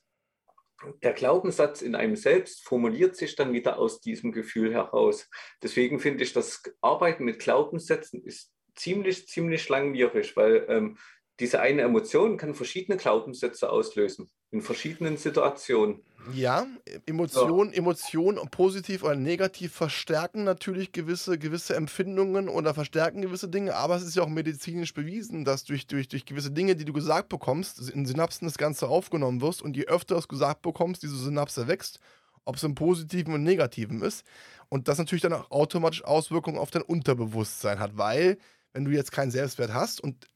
[1.02, 5.28] der Glaubenssatz in einem selbst formuliert sich dann wieder aus diesem Gefühl heraus.
[5.62, 10.98] Deswegen finde ich, das Arbeiten mit Glaubenssätzen ist ziemlich, ziemlich langwierig, weil ähm,
[11.40, 16.02] diese eine Emotion kann verschiedene Glaubenssätze auslösen in verschiedenen Situationen.
[16.34, 16.66] Ja,
[17.06, 17.78] Emotionen, ja.
[17.78, 24.02] Emotionen positiv oder negativ verstärken natürlich gewisse, gewisse Empfindungen oder verstärken gewisse Dinge, aber es
[24.02, 27.90] ist ja auch medizinisch bewiesen, dass durch, durch, durch gewisse Dinge, die du gesagt bekommst,
[27.90, 31.66] in Synapsen das Ganze aufgenommen wirst und je öfter du es gesagt bekommst, diese Synapse
[31.68, 32.00] wächst,
[32.44, 34.26] ob es im Positiven und Negativen ist
[34.68, 38.36] und das natürlich dann auch automatisch Auswirkungen auf dein Unterbewusstsein hat, weil
[38.74, 40.26] wenn du jetzt keinen Selbstwert hast und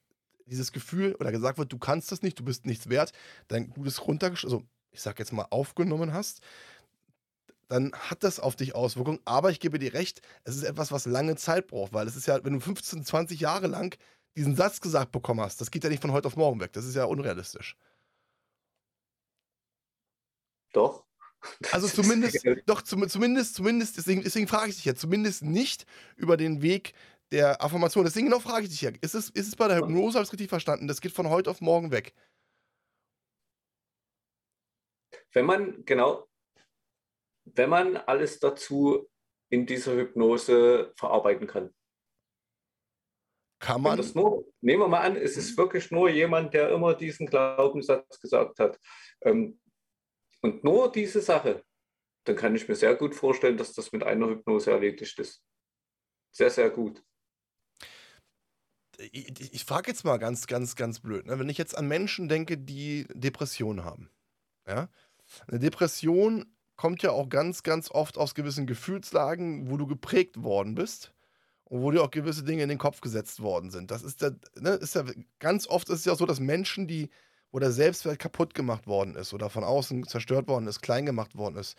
[0.47, 3.13] dieses Gefühl oder gesagt wird, du kannst das nicht, du bist nichts wert,
[3.49, 6.41] dann du das runtergeschrieben, also ich sag jetzt mal aufgenommen hast,
[7.69, 9.21] dann hat das auf dich Auswirkungen.
[9.25, 12.27] Aber ich gebe dir recht, es ist etwas, was lange Zeit braucht, weil es ist
[12.27, 13.97] ja, wenn du 15, 20 Jahre lang
[14.37, 16.73] diesen Satz gesagt bekommen hast, das geht ja nicht von heute auf morgen weg.
[16.73, 17.77] Das ist ja unrealistisch.
[20.73, 21.05] Doch.
[21.73, 26.63] Also zumindest, doch, zumindest, zumindest, deswegen, deswegen frage ich dich ja, zumindest nicht über den
[26.63, 26.95] Weg
[27.35, 28.05] der Affirmation.
[28.05, 30.29] Deswegen genau frage ich dich ja, ist es, ist es bei der Hypnose, habe ich
[30.29, 32.15] es richtig verstanden, das geht von heute auf morgen weg?
[35.33, 36.29] Wenn man, genau,
[37.45, 39.11] wenn man alles dazu
[39.51, 41.75] in dieser Hypnose verarbeiten kann.
[43.59, 43.99] Kann man?
[44.15, 48.61] Nur, nehmen wir mal an, es ist wirklich nur jemand, der immer diesen Glaubenssatz gesagt
[48.61, 48.79] hat.
[49.23, 49.61] Ähm,
[50.41, 51.65] und nur diese Sache,
[52.25, 55.43] dann kann ich mir sehr gut vorstellen, dass das mit einer Hypnose erledigt ist.
[56.31, 57.03] Sehr, sehr gut.
[58.99, 61.27] Ich, ich frage jetzt mal ganz, ganz, ganz blöd.
[61.27, 61.39] Ne?
[61.39, 64.11] Wenn ich jetzt an Menschen denke, die Depressionen haben.
[64.67, 64.89] Ja?
[65.49, 70.75] Eine Depression kommt ja auch ganz, ganz oft aus gewissen Gefühlslagen, wo du geprägt worden
[70.75, 71.13] bist
[71.65, 73.91] und wo dir auch gewisse Dinge in den Kopf gesetzt worden sind.
[73.91, 75.05] Das ist ja, ne, ist ja
[75.39, 77.11] ganz oft ist es ja so, dass Menschen, die
[77.55, 81.37] wo der Selbstwert kaputt gemacht worden ist oder von außen zerstört worden ist, klein gemacht
[81.37, 81.79] worden ist,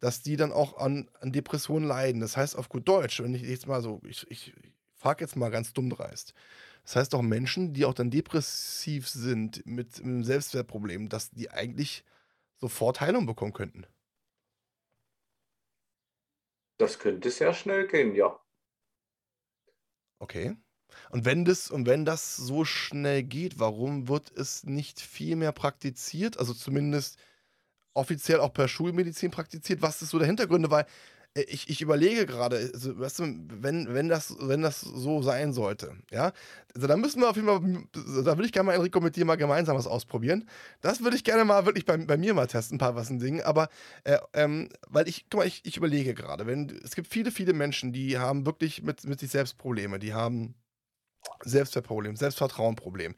[0.00, 2.20] dass die dann auch an, an Depressionen leiden.
[2.20, 4.52] Das heißt auf gut Deutsch, wenn ich jetzt mal so, ich, ich
[5.04, 6.32] frage jetzt mal ganz dumm dreist.
[6.82, 12.04] Das heißt auch Menschen, die auch dann depressiv sind mit einem Selbstwertproblem, dass die eigentlich
[12.58, 13.86] sofort Heilung bekommen könnten.
[16.78, 18.40] Das könnte sehr schnell gehen, ja.
[20.20, 20.56] Okay.
[21.10, 25.52] Und wenn das, und wenn das so schnell geht, warum wird es nicht viel mehr
[25.52, 26.38] praktiziert?
[26.38, 27.18] Also zumindest
[27.92, 29.82] offiziell auch per Schulmedizin praktiziert?
[29.82, 30.70] Was ist so der Hintergründe?
[30.70, 30.86] Weil
[31.34, 33.24] ich, ich überlege gerade, also, weißt du,
[33.60, 36.32] wenn, wenn, das, wenn das so sein sollte, ja,
[36.74, 37.60] also dann müssen wir auf jeden Fall,
[38.24, 40.48] da würde ich gerne mal, Enrico, mit dir mal gemeinsam was ausprobieren.
[40.80, 43.18] Das würde ich gerne mal wirklich bei, bei mir mal testen, ein paar was ein
[43.18, 43.40] Ding.
[43.42, 43.68] Aber,
[44.04, 47.52] äh, ähm, weil ich, guck mal, ich, ich überlege gerade, wenn, es gibt viele, viele
[47.52, 50.54] Menschen, die haben wirklich mit, mit sich selbst Probleme, die haben
[51.42, 53.14] Selbstwertproblem, Selbstvertrauenproblem.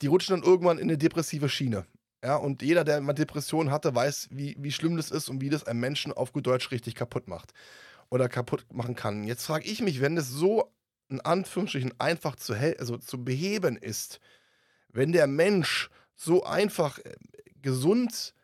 [0.00, 1.86] Die rutschen dann irgendwann in eine depressive Schiene.
[2.24, 5.50] Ja, und jeder, der mal Depressionen hatte, weiß, wie, wie schlimm das ist und wie
[5.50, 7.52] das einen Menschen auf gut Deutsch richtig kaputt macht.
[8.10, 9.24] Oder kaputt machen kann.
[9.24, 10.72] Jetzt frage ich mich, wenn das so
[11.08, 14.20] in Anführungsstrichen einfach zu, also zu beheben ist,
[14.88, 17.14] wenn der Mensch so einfach äh,
[17.60, 18.34] gesund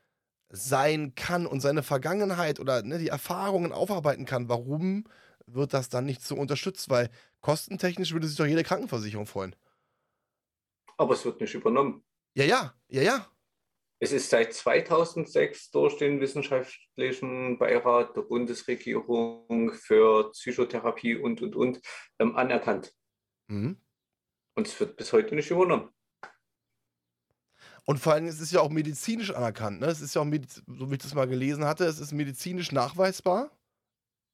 [0.51, 5.05] sein kann und seine Vergangenheit oder ne, die Erfahrungen aufarbeiten kann, warum
[5.47, 6.89] wird das dann nicht so unterstützt?
[6.91, 7.11] Weil
[7.41, 9.55] kostentechnisch würde sich doch jede Krankenversicherung freuen.
[10.97, 12.03] Aber es wird nicht übernommen.
[12.35, 13.27] Ja, ja, ja, ja.
[14.01, 21.81] Es ist seit 2006 durch den wissenschaftlichen Beirat der Bundesregierung für Psychotherapie und, und, und
[22.21, 22.93] ähm, anerkannt.
[23.49, 23.81] Mhm.
[24.55, 25.91] Und es wird bis heute nicht übernommen.
[27.85, 29.81] Und vor allem, es ist ja auch medizinisch anerkannt.
[29.81, 29.87] Ne?
[29.87, 33.51] Es ist ja auch, so wie ich das mal gelesen hatte, es ist medizinisch nachweisbar.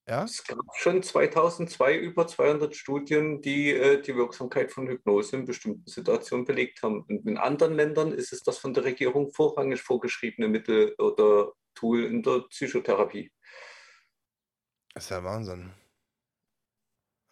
[0.06, 0.24] Ja?
[0.24, 5.88] Es gab schon 2002 über 200 Studien, die äh, die Wirksamkeit von Hypnose in bestimmten
[5.88, 7.02] Situationen belegt haben.
[7.02, 12.04] Und in anderen Ländern ist es das von der Regierung vorrangig vorgeschriebene Mittel oder Tool
[12.04, 13.32] in der Psychotherapie.
[14.92, 15.72] Das ist ja Wahnsinn.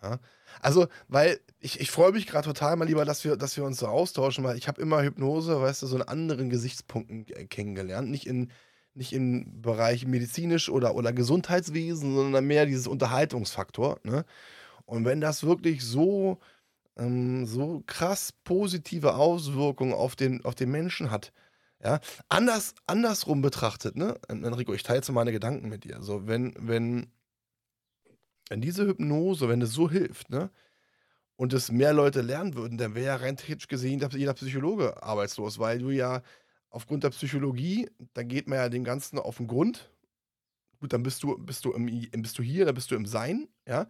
[0.03, 0.19] Ja?
[0.61, 3.79] Also, weil ich, ich freue mich gerade total mal lieber, dass wir, dass wir uns
[3.79, 8.11] so austauschen, weil ich habe immer Hypnose, weißt du, so in anderen Gesichtspunkten kennengelernt.
[8.11, 8.51] Nicht in
[8.95, 14.01] nicht im Bereich medizinisch oder, oder Gesundheitswesen, sondern mehr dieses Unterhaltungsfaktor.
[14.05, 14.25] Ne?
[14.85, 16.39] Und wenn das wirklich so,
[16.97, 21.33] ähm, so krass positive Auswirkungen auf den, auf den Menschen hat,
[21.83, 26.01] ja, anders, andersrum betrachtet, ne, Enrico, ich teile jetzt meine Gedanken mit dir.
[26.01, 27.09] So, wenn, wenn,
[28.49, 30.51] wenn diese Hypnose, wenn es so hilft, ne,
[31.37, 35.59] und es mehr Leute lernen würden, dann wäre ja rein theoretisch gesehen jeder Psychologe arbeitslos,
[35.59, 36.23] weil du ja
[36.73, 39.91] aufgrund der Psychologie, da geht man ja dem Ganzen auf den Grund.
[40.81, 41.87] Gut, dann bist du, bist du, im,
[42.23, 43.87] bist du hier, dann bist du im Sein, ja.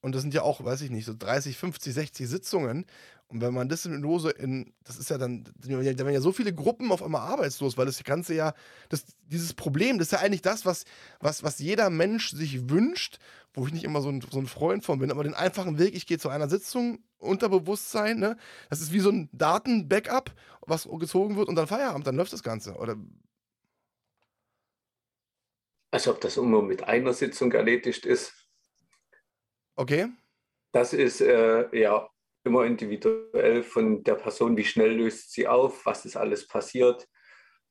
[0.00, 2.86] Und das sind ja auch, weiß ich nicht, so 30, 50, 60 Sitzungen.
[3.30, 6.32] Und wenn man das in Hypnose in, das ist ja dann, da werden ja so
[6.32, 8.54] viele Gruppen auf einmal arbeitslos, weil das Ganze ja,
[8.88, 10.84] das, dieses Problem, das ist ja eigentlich das, was,
[11.20, 13.18] was, was jeder Mensch sich wünscht,
[13.52, 15.94] wo ich nicht immer so ein, so ein Freund von bin, aber den einfachen Weg,
[15.94, 18.38] ich gehe zu einer Sitzung, Unterbewusstsein, ne?
[18.70, 22.42] Das ist wie so ein Daten-Backup, was gezogen wird und dann Feierabend, dann läuft das
[22.42, 22.96] Ganze, oder?
[25.90, 28.32] Als ob das immer mit einer Sitzung erledigt ist.
[29.76, 30.08] Okay.
[30.72, 32.08] Das ist äh, ja
[32.48, 37.08] immer individuell von der Person, wie schnell löst sie auf, was ist alles passiert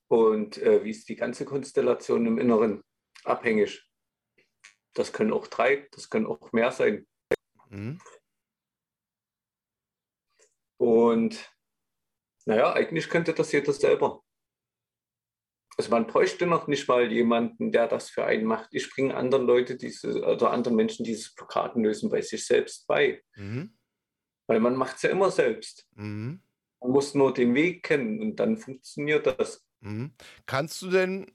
[0.08, 2.84] und äh, wie ist die ganze Konstellation im Inneren
[3.24, 3.84] abhängig.
[4.94, 7.06] Das können auch drei, das können auch mehr sein.
[7.70, 8.00] Mhm.
[10.80, 11.54] Und
[12.46, 14.24] naja, eigentlich könnte das jeder selber.
[15.78, 18.70] Also man bräuchte noch nicht mal jemanden, der das für einen macht.
[18.72, 23.22] Ich bringe anderen Leute diese, oder anderen Menschen dieses Blockadenlösen bei sich selbst bei.
[23.36, 23.77] Mhm.
[24.48, 25.86] Weil man macht es ja immer selbst.
[25.96, 26.42] Mhm.
[26.80, 29.64] Man muss nur den Weg kennen und dann funktioniert das.
[29.82, 30.12] Mhm.
[30.46, 31.32] Kannst du denn,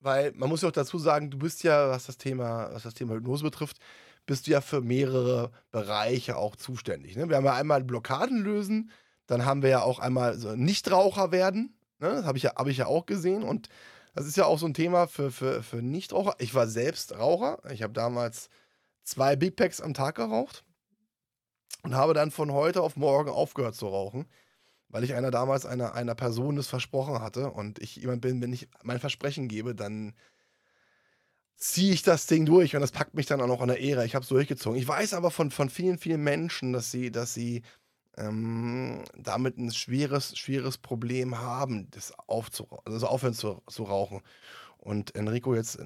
[0.00, 2.94] weil man muss ja auch dazu sagen, du bist ja, was das Thema, was das
[2.94, 3.78] Thema Hypnose betrifft,
[4.26, 7.16] bist du ja für mehrere Bereiche auch zuständig.
[7.16, 7.28] Ne?
[7.28, 8.90] Wir haben ja einmal Blockaden lösen,
[9.26, 11.76] dann haben wir ja auch einmal so Nichtraucher werden.
[11.98, 12.10] Ne?
[12.10, 13.42] Das habe ich, ja, hab ich ja auch gesehen.
[13.42, 13.68] Und
[14.14, 16.34] das ist ja auch so ein Thema für, für, für Nichtraucher.
[16.38, 17.58] Ich war selbst Raucher.
[17.72, 18.48] Ich habe damals
[19.02, 20.64] zwei Big Packs am Tag geraucht
[21.88, 24.26] und habe dann von heute auf morgen aufgehört zu rauchen,
[24.90, 28.52] weil ich einer damals einer, einer Person das versprochen hatte und ich jemand bin, wenn
[28.52, 30.12] ich mein Versprechen gebe, dann
[31.56, 34.04] ziehe ich das Ding durch und das packt mich dann auch noch an der Ehre.
[34.04, 34.78] Ich habe es durchgezogen.
[34.78, 37.62] Ich weiß aber von, von vielen, vielen Menschen, dass sie, dass sie
[38.18, 44.20] ähm, damit ein schweres, schweres Problem haben, das also aufhören zu, zu rauchen.
[44.76, 45.78] Und Enrico, jetzt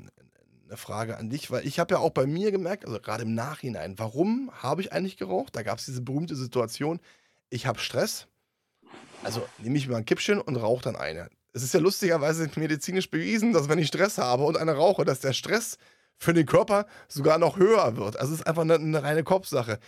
[0.73, 3.35] eine Frage an dich, weil ich habe ja auch bei mir gemerkt, also gerade im
[3.35, 5.55] Nachhinein, warum habe ich eigentlich geraucht?
[5.55, 7.01] Da gab es diese berühmte Situation,
[7.51, 8.27] ich habe Stress,
[9.23, 11.29] also nehme ich mir ein Kippchen und rauche dann eine.
[11.53, 15.21] Es ist ja lustigerweise medizinisch bewiesen, dass wenn ich Stress habe und eine rauche, dass
[15.21, 15.77] der Stress
[16.17, 18.17] für den Körper sogar noch höher wird.
[18.17, 19.79] Also es ist einfach eine, eine reine Kopfsache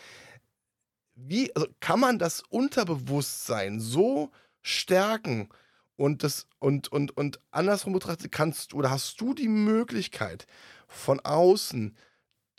[1.14, 4.30] wie, also kann man das Unterbewusstsein so
[4.62, 5.48] stärken
[5.96, 10.46] und das und, und, und andersrum betrachtet, kannst du oder hast du die Möglichkeit,
[10.94, 11.96] von außen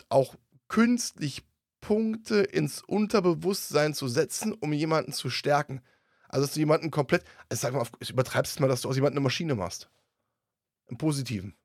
[0.09, 0.35] auch
[0.67, 1.43] künstlich
[1.81, 5.81] Punkte ins Unterbewusstsein zu setzen, um jemanden zu stärken?
[6.27, 9.19] Also, dass du jemanden komplett, also sag mal, ich übertreibst mal, dass du aus jemandem
[9.19, 9.89] eine Maschine machst.
[10.87, 11.57] Im Positiven.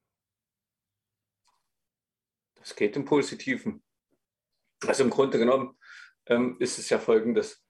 [2.56, 3.82] Das geht im Positiven.
[4.86, 5.76] Also im Grunde genommen,
[6.26, 7.62] ähm, ist es ja folgendes.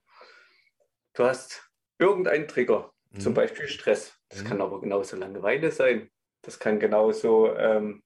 [1.14, 3.20] Du hast irgendeinen Trigger, mhm.
[3.20, 4.16] zum Beispiel Stress.
[4.28, 4.48] Das mhm.
[4.48, 6.10] kann aber genauso Langeweile sein.
[6.42, 8.02] Das kann genauso, ähm,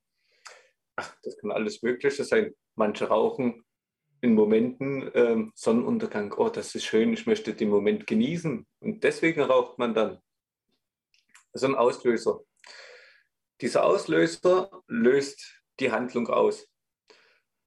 [0.97, 2.55] ach, das kann alles Mögliche sein.
[2.75, 3.65] Manche rauchen
[4.21, 6.33] in Momenten ähm, Sonnenuntergang.
[6.37, 8.67] Oh, das ist schön, ich möchte den Moment genießen.
[8.81, 10.19] Und deswegen raucht man dann.
[11.53, 12.41] So ein Auslöser.
[13.61, 16.69] Dieser Auslöser löst die Handlung aus.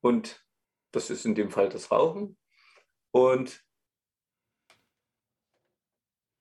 [0.01, 0.43] Und
[0.91, 2.37] das ist in dem Fall das Rauchen.
[3.11, 3.63] Und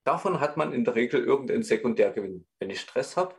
[0.05, 2.49] davon hat man in der Regel irgendeinen Sekundärgewinn.
[2.59, 3.37] Wenn ich Stress habe,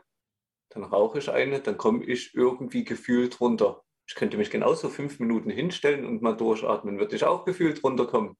[0.70, 3.82] dann rauche ich eine, dann komme ich irgendwie gefühlt runter.
[4.06, 8.36] Ich könnte mich genauso fünf Minuten hinstellen und mal durchatmen, würde ich auch gefühlt runterkommen.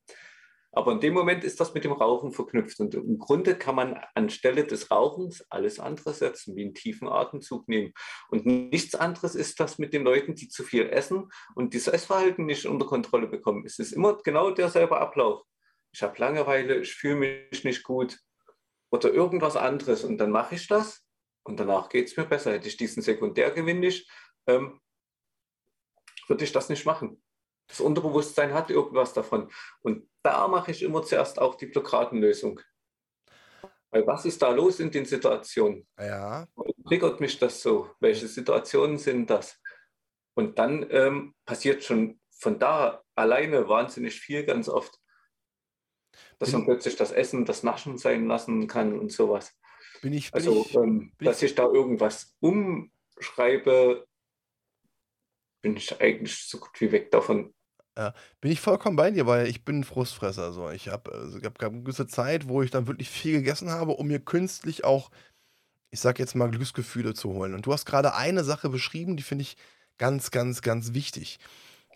[0.72, 2.78] Aber in dem Moment ist das mit dem Rauchen verknüpft.
[2.78, 7.68] Und im Grunde kann man anstelle des Rauchens alles andere setzen, wie einen tiefen Atemzug
[7.68, 7.92] nehmen.
[8.30, 12.46] Und nichts anderes ist das mit den Leuten, die zu viel essen und das Essverhalten
[12.46, 13.64] nicht unter Kontrolle bekommen.
[13.66, 15.42] Es ist immer genau derselbe Ablauf.
[15.92, 17.16] Ich habe Langeweile, ich fühle
[17.50, 18.18] mich nicht gut
[18.90, 20.04] oder irgendwas anderes.
[20.04, 21.07] Und dann mache ich das
[21.48, 22.52] und danach geht es mir besser.
[22.52, 24.08] Hätte ich diesen Sekundärgewinn nicht,
[24.46, 24.80] ähm,
[26.28, 27.22] würde ich das nicht machen.
[27.66, 29.50] Das Unterbewusstsein hat irgendwas davon.
[29.80, 32.60] Und da mache ich immer zuerst auch die Blockadenlösung.
[33.90, 35.88] Weil was ist da los in den Situationen?
[35.98, 36.46] Ja.
[36.86, 37.90] triggert mich das so?
[38.00, 39.58] Welche Situationen sind das?
[40.34, 44.98] Und dann ähm, passiert schon von da alleine wahnsinnig viel ganz oft.
[46.38, 49.58] Dass man plötzlich das Essen, das Naschen sein lassen kann und sowas.
[50.02, 54.06] Bin ich, bin also, ich, ähm, dass ich da irgendwas umschreibe,
[55.62, 57.52] bin ich eigentlich so gut wie weg davon.
[57.96, 60.70] Ja, bin ich vollkommen bei dir, weil ich bin 'n Frustfresser so.
[60.70, 63.92] Ich habe also, gab gab 'ne gewisse Zeit, wo ich dann wirklich viel gegessen habe,
[63.92, 65.10] um mir künstlich auch,
[65.90, 67.54] ich sage jetzt mal, Glücksgefühle zu holen.
[67.54, 69.56] Und du hast gerade eine Sache beschrieben, die finde ich
[69.98, 71.38] ganz, ganz, ganz wichtig.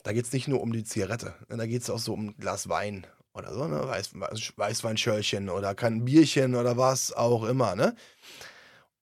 [0.04, 1.58] Da geht es nicht nur um die Zigarette, ne?
[1.58, 3.86] Da geht es auch so um 'n Glas Wein oder so, ne?
[3.86, 4.12] Weiß
[4.56, 7.94] Weißweinschörlchen oder kein Bierchen oder was auch immer, ne?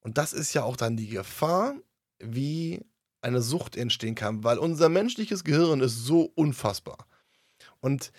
[0.00, 1.74] Und das ist ja auch dann die Gefahr,
[2.18, 2.84] wie
[3.22, 7.06] eine Sucht entstehen kann, weil unser menschliches Gehirn ist so unfassbar.
[7.80, 8.12] Und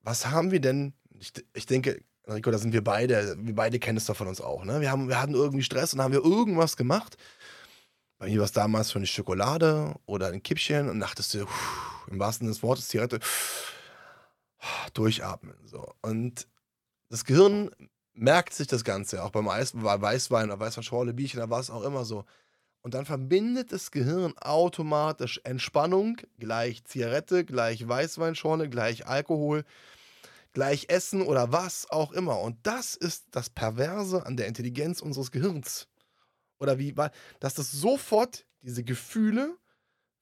[0.00, 0.94] was haben wir denn?
[1.18, 4.40] Ich, ich denke, Rico, da sind wir beide, wir beide kennen es doch von uns
[4.40, 4.64] auch.
[4.64, 4.80] Ne?
[4.80, 7.16] Wir, haben, wir hatten irgendwie Stress und haben wir irgendwas gemacht.
[8.18, 11.46] Bei mir war es damals schon eine Schokolade oder ein Kippchen und dachtest du,
[12.08, 13.72] im wahrsten Sinne des Wortes, Zigarette, pff,
[14.94, 15.56] durchatmen.
[15.64, 15.94] So.
[16.02, 16.46] Und
[17.08, 17.70] das Gehirn
[18.12, 21.82] merkt sich das Ganze, auch beim Eis, bei Weißwein oder Weißweinschorle, Bierchen, war es auch
[21.82, 22.24] immer so.
[22.82, 29.64] Und dann verbindet das Gehirn automatisch Entspannung gleich Zigarette, gleich Weißweinschorle, gleich Alkohol,
[30.52, 32.40] gleich Essen oder was auch immer.
[32.40, 35.88] Und das ist das Perverse an der Intelligenz unseres Gehirns.
[36.58, 36.94] Oder wie,
[37.38, 39.56] dass das sofort diese Gefühle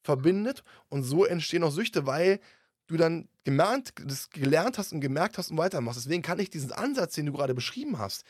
[0.03, 2.41] verbindet und so entstehen auch Süchte, weil
[2.89, 6.05] du dann gemerkt, das gelernt hast und gemerkt hast und weitermachst.
[6.05, 8.25] Deswegen kann ich diesen Ansatz, den du gerade beschrieben hast,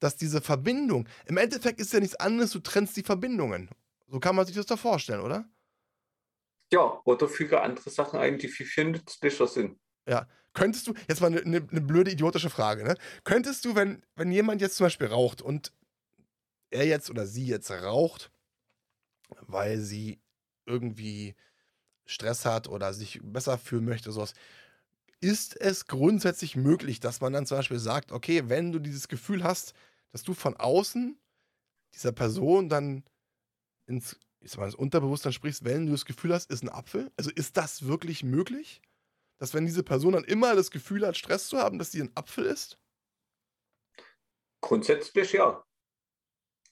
[0.00, 3.70] dass diese Verbindung, im Endeffekt ist ja nichts anderes, du trennst die Verbindungen.
[4.08, 5.48] So kann man sich das da vorstellen, oder?
[6.72, 9.78] Ja, oder füge andere Sachen ein, die viel, viel nützlicher sind.
[10.08, 10.26] Ja.
[10.52, 12.96] Könntest du, jetzt mal eine, eine, eine blöde, idiotische Frage, ne?
[13.22, 15.72] Könntest du, wenn, wenn jemand jetzt zum Beispiel raucht und
[16.70, 18.32] er jetzt oder sie jetzt raucht,
[19.42, 20.20] weil sie
[20.66, 21.36] irgendwie
[22.10, 24.34] Stress hat oder sich besser fühlen möchte, sowas,
[25.20, 29.44] ist es grundsätzlich möglich, dass man dann zum Beispiel sagt, okay, wenn du dieses Gefühl
[29.44, 29.74] hast,
[30.12, 31.18] dass du von außen
[31.94, 33.04] dieser Person dann
[33.86, 37.12] ins, ich sag mal, ins Unterbewusstsein sprichst, wenn du das Gefühl hast, ist ein Apfel?
[37.16, 38.80] Also ist das wirklich möglich?
[39.38, 42.10] Dass wenn diese Person dann immer das Gefühl hat, Stress zu haben, dass sie ein
[42.14, 42.78] Apfel ist?
[44.60, 45.64] Grundsätzlich ja.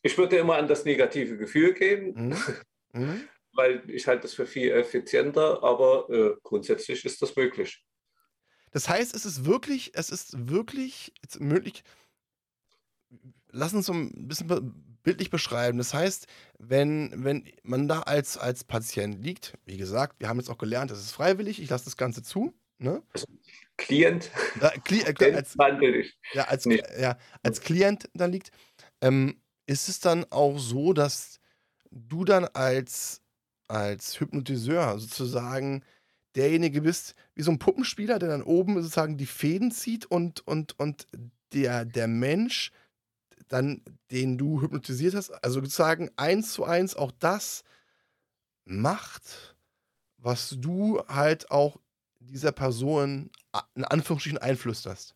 [0.02, 2.36] Ich würde immer an das negative Gefühl gehen, mhm.
[2.94, 3.28] Mhm.
[3.58, 7.84] Weil ich halte das für viel effizienter, aber äh, grundsätzlich ist das möglich.
[8.70, 11.82] Das heißt, es ist wirklich, es ist wirklich möglich,
[13.50, 15.78] lass uns so ein bisschen bildlich beschreiben.
[15.78, 16.28] Das heißt,
[16.58, 20.92] wenn, wenn man da als, als Patient liegt, wie gesagt, wir haben jetzt auch gelernt,
[20.92, 22.54] es ist freiwillig, ich lasse das Ganze zu.
[22.78, 23.02] Ne?
[23.12, 23.26] Also,
[23.76, 24.30] Klient.
[24.60, 25.56] Ja, Kli äh, als,
[26.32, 28.52] ja, als, ja, als Klient da liegt,
[29.00, 31.40] ähm, ist es dann auch so, dass
[31.90, 33.20] du dann als,
[33.68, 35.84] als Hypnotiseur sozusagen
[36.34, 40.78] derjenige bist, wie so ein Puppenspieler, der dann oben sozusagen die Fäden zieht und, und,
[40.78, 41.06] und
[41.52, 42.72] der, der Mensch
[43.48, 47.64] dann, den du hypnotisiert hast, also sozusagen eins zu eins auch das
[48.64, 49.56] macht,
[50.18, 51.78] was du halt auch
[52.20, 53.30] dieser Person
[53.74, 55.14] in Anführungsstrichen einflüsterst.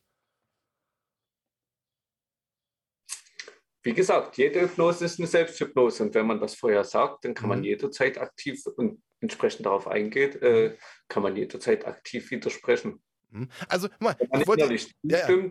[3.82, 7.48] Wie gesagt, jede Hypnose ist eine Selbsthypnose und wenn man das vorher sagt, dann kann
[7.48, 7.64] man mhm.
[7.64, 10.76] jederzeit aktiv und entsprechend darauf eingeht, äh,
[11.08, 13.02] kann man jederzeit aktiv widersprechen.
[13.30, 13.48] Mhm.
[13.68, 14.72] Also, mal, ich wollte,
[15.02, 15.50] ja, ja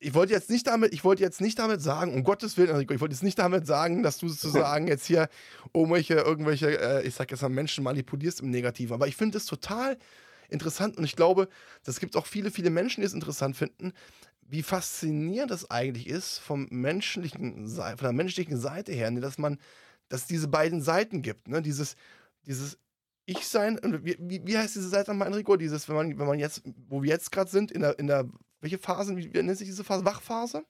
[0.00, 2.94] ich wollte jetzt nicht damit, ich wollte jetzt nicht damit sagen, um Gottes Willen, Enrico,
[2.94, 5.28] ich wollte jetzt nicht damit sagen, dass du sozusagen jetzt hier
[5.74, 8.94] irgendwelche, irgendwelche, äh, ich sag jetzt mal, Menschen manipulierst im Negativen.
[8.94, 9.98] Aber ich finde es total
[10.48, 11.48] interessant und ich glaube,
[11.86, 13.92] es gibt auch viele, viele Menschen, die es interessant finden,
[14.50, 19.58] wie faszinierend das eigentlich ist vom menschlichen, von der menschlichen Seite her, ne, dass man,
[20.08, 21.62] dass es diese beiden Seiten gibt, ne?
[21.62, 21.94] Dieses,
[22.46, 22.76] dieses
[23.26, 25.56] Ich-Sein, wie, wie, heißt diese Seite nochmal, Enrico?
[25.56, 28.28] Dieses, wenn man, wenn man jetzt, wo wir jetzt gerade sind, in der, in der
[28.60, 30.04] welche Phase, wie, wie nennt sich diese Phase?
[30.04, 30.64] Wachphase?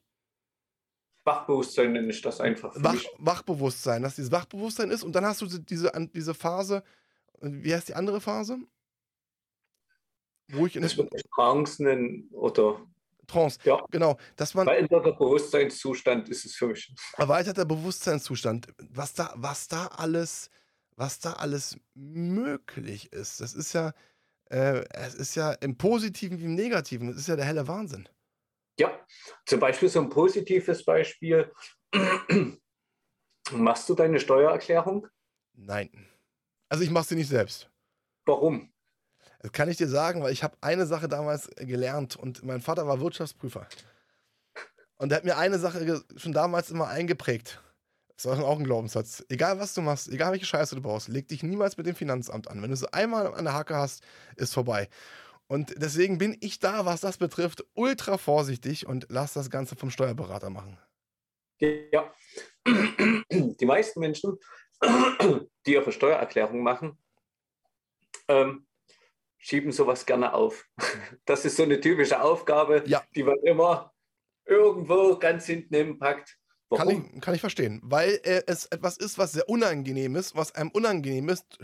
[1.23, 2.73] Wachbewusstsein nenne ich das einfach.
[2.77, 6.83] Wach, Wachbewusstsein, dass dieses Wachbewusstsein ist und dann hast du diese, diese Phase,
[7.41, 8.59] wie heißt die andere Phase?
[10.49, 12.85] Wo ich in das wird Trance nennen oder
[13.31, 13.83] Trance, ja.
[13.89, 14.17] genau.
[14.35, 16.93] Dass man, Erweiterter Bewusstseinszustand ist es für mich.
[17.17, 18.67] Erweiterter Bewusstseinszustand.
[18.77, 20.49] Was da, was da alles,
[20.95, 23.93] was da alles möglich ist, das ist ja,
[24.49, 28.07] äh, es ist ja im Positiven wie im Negativen, das ist ja der helle Wahnsinn.
[28.79, 28.91] Ja,
[29.45, 31.51] zum Beispiel so ein positives Beispiel.
[33.51, 35.07] Machst du deine Steuererklärung?
[35.53, 36.07] Nein.
[36.69, 37.69] Also ich mache sie nicht selbst.
[38.25, 38.71] Warum?
[39.41, 42.85] Das kann ich dir sagen, weil ich habe eine Sache damals gelernt und mein Vater
[42.85, 43.67] war Wirtschaftsprüfer.
[44.97, 47.59] Und er hat mir eine Sache schon damals immer eingeprägt.
[48.15, 49.25] Das ist auch ein Glaubenssatz.
[49.29, 52.47] Egal was du machst, egal welche Scheiße du baust, leg dich niemals mit dem Finanzamt
[52.49, 52.61] an.
[52.61, 54.03] Wenn du es einmal an der Hacke hast,
[54.35, 54.87] ist vorbei.
[55.47, 59.89] Und deswegen bin ich da, was das betrifft, ultra vorsichtig und lass das Ganze vom
[59.89, 60.77] Steuerberater machen.
[61.59, 62.13] Ja.
[62.67, 64.37] Die meisten Menschen,
[65.65, 66.97] die ihre Steuererklärung machen,
[68.27, 68.67] ähm,
[69.41, 70.67] schieben sowas gerne auf.
[71.25, 73.03] Das ist so eine typische Aufgabe, ja.
[73.15, 73.93] die man immer
[74.45, 76.37] irgendwo ganz hinten im packt.
[76.69, 80.55] Kann ich, kann ich verstehen, weil äh, es etwas ist, was sehr unangenehm ist, was
[80.55, 81.57] einem unangenehm ist,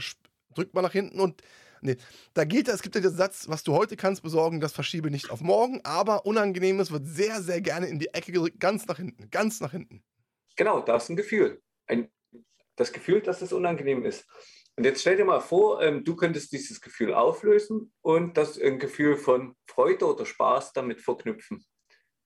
[0.53, 1.41] drückt man nach hinten und
[1.81, 1.95] nee,
[2.33, 5.29] da gilt, es gibt ja den Satz, was du heute kannst besorgen, das verschiebe nicht
[5.29, 9.29] auf morgen, aber Unangenehmes wird sehr, sehr gerne in die Ecke gedrückt, ganz nach hinten,
[9.29, 10.03] ganz nach hinten.
[10.57, 11.61] Genau, da ist ein Gefühl.
[11.85, 12.09] Ein,
[12.75, 14.27] das Gefühl, dass es unangenehm ist.
[14.77, 18.77] Und jetzt stell dir mal vor, ähm, du könntest dieses Gefühl auflösen und das ein
[18.77, 21.65] Gefühl von Freude oder Spaß damit verknüpfen.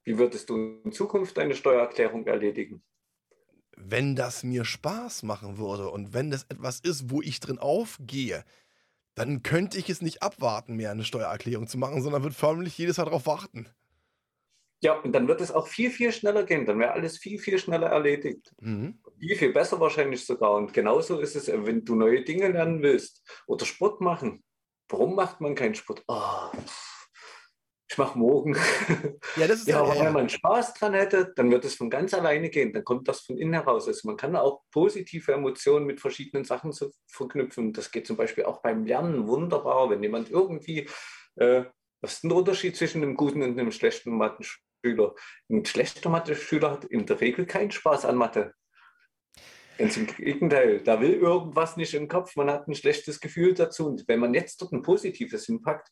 [0.04, 2.84] Wie würdest du in Zukunft deine Steuererklärung erledigen?
[3.78, 8.44] Wenn das mir Spaß machen würde und wenn das etwas ist, wo ich drin aufgehe,
[9.16, 12.98] dann könnte ich es nicht abwarten, mehr eine Steuererklärung zu machen, sondern würde förmlich jedes
[12.98, 13.68] Mal darauf warten.
[14.84, 16.66] Ja, und dann wird es auch viel, viel schneller gehen.
[16.66, 18.52] Dann wäre alles viel, viel schneller erledigt.
[18.60, 19.00] Mhm.
[19.20, 20.54] Viel, viel besser wahrscheinlich sogar.
[20.54, 24.44] Und genauso ist es, wenn du neue Dinge lernen willst oder Sport machen.
[24.90, 26.04] Warum macht man keinen Sport?
[26.08, 26.50] Oh,
[27.92, 28.56] ich mache morgen.
[29.38, 31.90] Ja, das ist ja, aber ja, wenn man Spaß dran hätte, dann wird es von
[31.90, 32.74] ganz alleine gehen.
[32.74, 33.88] Dann kommt das von innen heraus.
[33.88, 37.72] Also man kann auch positive Emotionen mit verschiedenen Sachen so verknüpfen.
[37.72, 40.90] Das geht zum Beispiel auch beim Lernen wunderbar, wenn jemand irgendwie,
[41.36, 41.66] äh,
[42.02, 44.12] was ist der Unterschied zwischen einem guten und einem schlechten
[44.82, 45.16] Mathe-Schüler?
[45.50, 48.54] Ein schlechter Mathe-Schüler hat in der Regel keinen Spaß an Mathe.
[49.78, 53.88] Ganz im Gegenteil, da will irgendwas nicht im Kopf, man hat ein schlechtes Gefühl dazu.
[53.88, 55.90] Und wenn man jetzt dort ein positives hinpackt,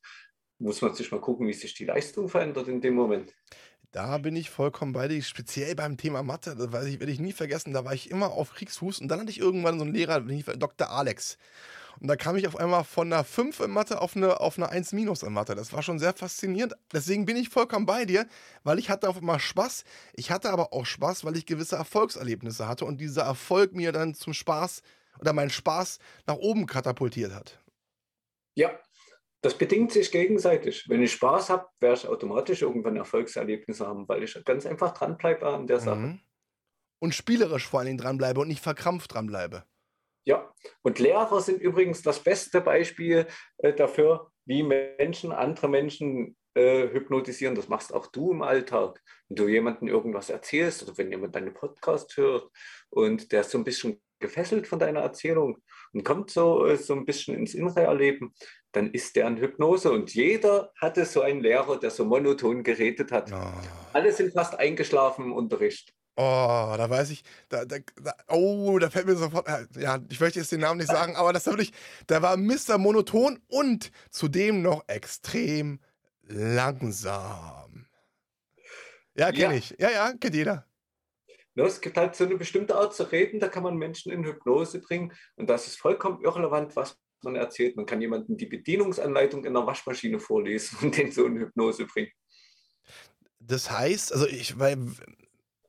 [0.59, 3.33] muss man sich mal gucken, wie sich die Leistung verändert in dem Moment.
[3.91, 7.73] Da bin ich vollkommen bei dir, speziell beim Thema Mathe, das werde ich nie vergessen,
[7.73, 10.91] da war ich immer auf Kriegsfuß und dann hatte ich irgendwann so einen Lehrer, Dr.
[10.91, 11.39] Alex.
[11.99, 14.69] Und da kam ich auf einmal von einer 5 in Mathe auf eine, auf eine
[14.69, 15.55] 1 minus in Mathe.
[15.55, 16.75] Das war schon sehr faszinierend.
[16.93, 18.25] Deswegen bin ich vollkommen bei dir,
[18.63, 19.83] weil ich hatte auf einmal Spaß.
[20.13, 24.13] Ich hatte aber auch Spaß, weil ich gewisse Erfolgserlebnisse hatte und dieser Erfolg mir dann
[24.13, 24.81] zum Spaß
[25.19, 27.59] oder meinen Spaß nach oben katapultiert hat.
[28.55, 28.71] Ja,
[29.41, 30.87] das bedingt sich gegenseitig.
[30.87, 35.47] Wenn ich Spaß habe, werde ich automatisch irgendwann Erfolgserlebnisse haben, weil ich ganz einfach dranbleibe
[35.47, 35.99] an der Sache.
[35.99, 36.19] Mhm.
[36.99, 39.63] Und spielerisch vor allen Dingen dranbleibe und nicht verkrampft dranbleibe.
[40.29, 40.53] Ja,
[40.83, 43.25] und Lehrer sind übrigens das beste Beispiel
[43.57, 47.55] äh, dafür, wie Menschen andere Menschen äh, hypnotisieren.
[47.55, 49.01] Das machst auch du im Alltag.
[49.27, 52.47] Wenn du jemandem irgendwas erzählst oder wenn jemand deinen Podcast hört
[52.91, 55.57] und der ist so ein bisschen gefesselt von deiner Erzählung
[55.93, 58.31] und kommt so, äh, so ein bisschen ins innere Erleben,
[58.71, 59.91] dann ist der in Hypnose.
[59.91, 63.31] Und jeder hatte so einen Lehrer, der so monoton geredet hat.
[63.33, 63.51] Oh.
[63.93, 65.91] Alle sind fast eingeschlafen im Unterricht.
[66.21, 70.19] Oh, da weiß ich, da, da, da, oh, da fällt mir sofort, äh, ja, ich
[70.19, 71.71] möchte jetzt den Namen nicht sagen, aber das war wirklich,
[72.07, 72.77] da war Mr.
[72.77, 75.79] Monoton und zudem noch extrem
[76.23, 77.85] langsam.
[79.15, 79.59] Ja, kenne ja.
[79.59, 79.75] ich.
[79.79, 80.67] Ja, ja, kennt jeder.
[81.55, 84.25] Ja, es gibt halt so eine bestimmte Art zu reden, da kann man Menschen in
[84.25, 87.77] Hypnose bringen und das ist vollkommen irrelevant, was man erzählt.
[87.77, 92.11] Man kann jemandem die Bedienungsanleitung in der Waschmaschine vorlesen und den so in Hypnose bringen.
[93.39, 94.85] Das heißt, also ich, weil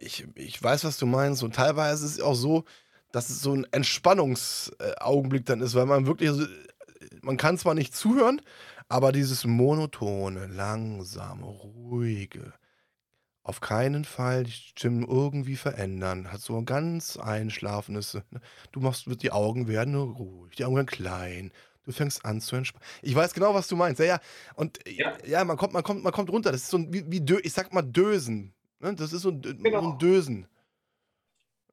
[0.01, 2.65] ich, ich weiß, was du meinst und teilweise ist es auch so,
[3.13, 6.47] dass es so ein Entspannungsaugenblick dann ist, weil man wirklich, also,
[7.23, 8.41] man kann zwar nicht zuhören,
[8.89, 12.53] aber dieses monotone, langsame, ruhige,
[13.43, 16.31] auf keinen Fall die Stimmen irgendwie verändern.
[16.31, 18.15] Hat so ein ganz einschlafendes.
[18.15, 18.41] Ne?
[18.73, 21.53] Du machst, die Augen werden ruhig, die Augen werden klein.
[21.85, 22.87] Du fängst an zu entspannen.
[23.03, 23.99] Ich weiß genau, was du meinst.
[24.01, 24.21] Ja, ja.
[24.55, 26.53] Und ja, ja man, kommt, man, kommt, man kommt runter.
[26.53, 28.55] Das ist so ein, wie, wie ich sag mal Dösen.
[28.81, 28.95] Ne?
[28.95, 29.83] Das ist so ein, genau.
[29.83, 30.49] so ein Dösen.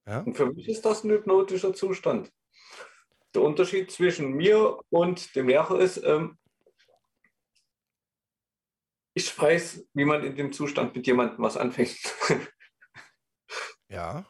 [0.05, 0.21] Ja?
[0.21, 2.31] Und für mich ist das ein hypnotischer Zustand.
[3.33, 6.37] Der Unterschied zwischen mir und dem Lehrer ist, ähm,
[9.13, 11.97] ich weiß, wie man in dem Zustand mit jemandem was anfängt.
[13.89, 14.25] ja.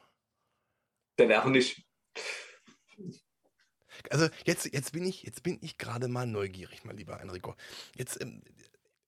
[1.19, 1.85] Der Lehrer nicht.
[4.09, 7.55] Also jetzt, jetzt bin ich, jetzt bin ich gerade mal neugierig, mein lieber Enrico.
[7.95, 8.41] Jetzt, ähm,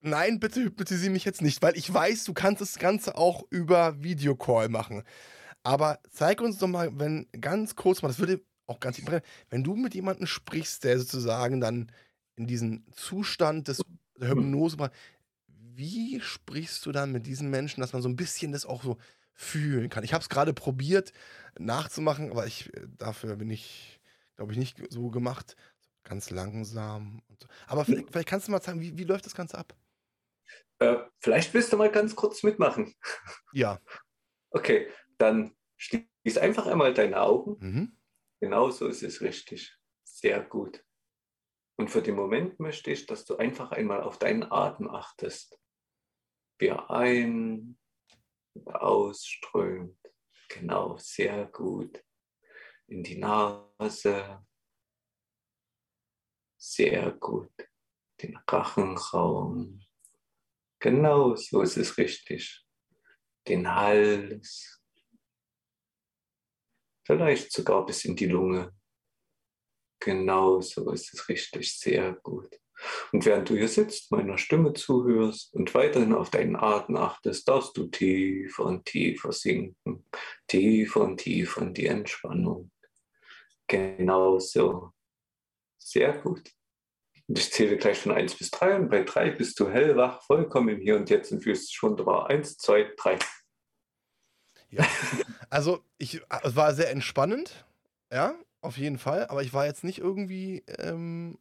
[0.01, 4.01] nein, bitte hypnotisiere mich jetzt nicht, weil ich weiß, du kannst das Ganze auch über
[4.01, 5.03] Videocall machen.
[5.63, 9.01] Aber zeig uns doch mal, wenn ganz kurz mal, das würde auch ganz
[9.49, 11.91] wenn du mit jemandem sprichst, der sozusagen dann
[12.35, 13.81] in diesen Zustand des
[14.19, 14.91] der Hypnose,
[15.47, 18.97] wie sprichst du dann mit diesen Menschen, dass man so ein bisschen das auch so
[19.33, 20.03] fühlen kann?
[20.03, 21.13] Ich habe es gerade probiert
[21.57, 23.99] nachzumachen, aber ich, äh, dafür bin ich,
[24.35, 25.55] glaube ich, nicht so gemacht.
[26.03, 27.21] Ganz langsam.
[27.39, 27.47] So.
[27.67, 29.75] Aber vielleicht, vielleicht, kannst du mal sagen, wie, wie läuft das Ganze ab?
[30.79, 32.93] Äh, vielleicht willst du mal ganz kurz mitmachen.
[33.53, 33.79] Ja.
[34.51, 37.57] Okay, dann schließ einfach einmal deine Augen.
[37.59, 37.99] Mhm.
[38.41, 39.77] Genau so ist es richtig.
[40.03, 40.83] Sehr gut.
[41.77, 45.59] Und für den Moment möchte ich, dass du einfach einmal auf deinen Atem achtest
[46.59, 47.77] wie er ein-
[48.53, 49.97] und ausströmt.
[50.49, 52.03] Genau, sehr gut.
[52.87, 54.45] In die Nase.
[56.57, 57.51] Sehr gut.
[58.21, 59.81] Den Rachenraum.
[60.79, 62.65] Genau, so ist es richtig.
[63.47, 64.81] Den Hals.
[67.05, 68.73] Vielleicht sogar bis in die Lunge.
[69.99, 71.77] Genau, so ist es richtig.
[71.77, 72.59] Sehr gut.
[73.11, 77.75] Und während du hier sitzt, meiner Stimme zuhörst und weiterhin auf deinen Atem achtest, darfst
[77.75, 80.05] du tiefer und tiefer sinken,
[80.47, 82.71] tiefer und tiefer in die Entspannung.
[83.67, 84.91] Genau so.
[85.77, 86.49] Sehr gut.
[87.31, 90.81] Ich zähle gleich von 1 bis 3 und bei 3 bist du hellwach, vollkommen im
[90.81, 92.29] Hier und Jetzt und fühlst dich wunderbar.
[92.29, 93.19] 1, 2, 3.
[94.71, 94.85] Ja,
[95.49, 97.65] also ich, es war sehr entspannend,
[98.11, 101.37] ja, auf jeden Fall, aber ich war jetzt nicht irgendwie ähm,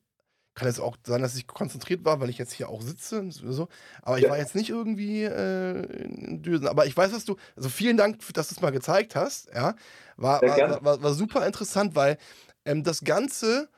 [0.58, 3.24] kann jetzt auch sein, dass ich konzentriert war, weil ich jetzt hier auch sitze.
[3.30, 3.68] So.
[4.02, 4.30] Aber ich ja.
[4.30, 6.66] war jetzt nicht irgendwie äh, in Düsen.
[6.66, 7.36] Aber ich weiß, was du.
[7.56, 9.48] Also vielen Dank, dass du es mal gezeigt hast.
[9.54, 9.76] Ja.
[10.16, 12.18] War, war, war, war, super interessant, weil
[12.64, 13.68] ähm, das Ganze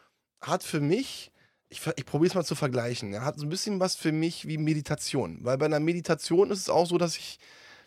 [0.41, 1.33] hat für mich
[1.71, 3.15] ich, ich probiere es mal zu vergleichen.
[3.15, 5.39] Er hat so ein bisschen was für mich wie Meditation.
[5.43, 7.39] Weil bei einer Meditation ist es auch so, dass ich,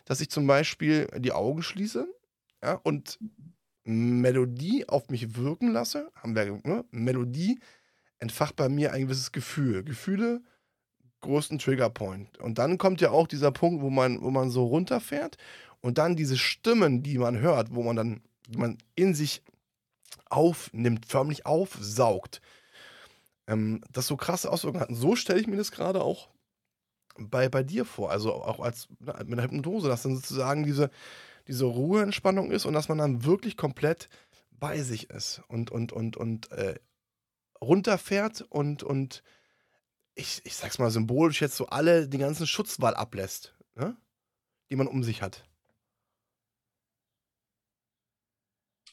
[0.06, 2.08] dass ich zum Beispiel die Augen schließe
[2.62, 3.18] ja, und
[3.84, 6.10] Melodie auf mich wirken lasse.
[6.16, 6.84] Haben wir, ne?
[6.90, 7.60] Melodie
[8.18, 9.84] entfacht bei mir ein gewisses Gefühl.
[9.84, 10.40] Gefühle,
[11.20, 12.38] größten Triggerpoint.
[12.38, 15.36] Und dann kommt ja auch dieser Punkt, wo man, wo man so runterfährt
[15.82, 18.22] und dann diese Stimmen, die man hört, wo man dann,
[18.56, 19.42] man in sich
[20.30, 22.40] aufnimmt, förmlich aufsaugt
[23.46, 24.94] ähm, das so krasse Auswirkungen hatten.
[24.94, 26.30] So stelle ich mir das gerade auch
[27.18, 28.10] bei, bei dir vor.
[28.10, 30.90] Also auch als ne, mit der Hypnose, dass dann sozusagen diese,
[31.46, 34.08] diese Ruheentspannung ist und dass man dann wirklich komplett
[34.50, 36.78] bei sich ist und, und, und, und äh,
[37.60, 39.22] runterfährt und, und
[40.14, 43.96] ich, ich sag's mal symbolisch jetzt so alle, den ganzen Schutzwall ablässt, ne?
[44.70, 45.44] die man um sich hat.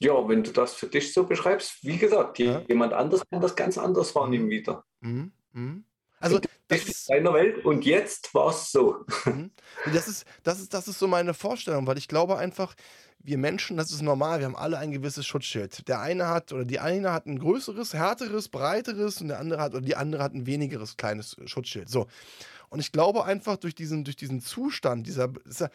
[0.02, 2.62] Ja, wenn du das für dich so beschreibst, wie gesagt, ja.
[2.68, 4.50] jemand anders kann das ganz anders wahrnehmen mhm.
[4.50, 4.84] wieder.
[5.02, 5.32] Mhm.
[5.54, 5.86] Mhm.
[6.20, 9.06] Also das ist deiner Welt und jetzt war es so.
[9.26, 9.52] Mhm.
[9.94, 12.76] Das ist, das, ist, das ist so meine Vorstellung, weil ich glaube einfach,
[13.20, 15.88] wir Menschen, das ist normal, wir haben alle ein gewisses Schutzschild.
[15.88, 19.74] Der eine hat oder die eine hat ein größeres, härteres, breiteres und der andere hat
[19.74, 21.90] oder die andere hat ein wenigeres kleines Schutzschild.
[21.90, 22.08] So.
[22.70, 25.70] Und ich glaube einfach durch diesen, durch diesen Zustand, dieser, dieser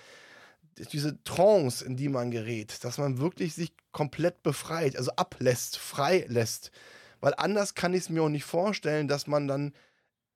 [0.79, 6.27] diese Trance, in die man gerät, dass man wirklich sich komplett befreit, also ablässt, frei
[6.29, 6.71] lässt.
[7.21, 9.73] Weil anders kann ich es mir auch nicht vorstellen, dass man dann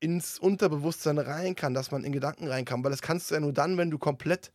[0.00, 2.82] ins Unterbewusstsein rein kann, dass man in Gedanken rein kann.
[2.82, 4.50] Weil das kannst du ja nur dann, wenn du komplett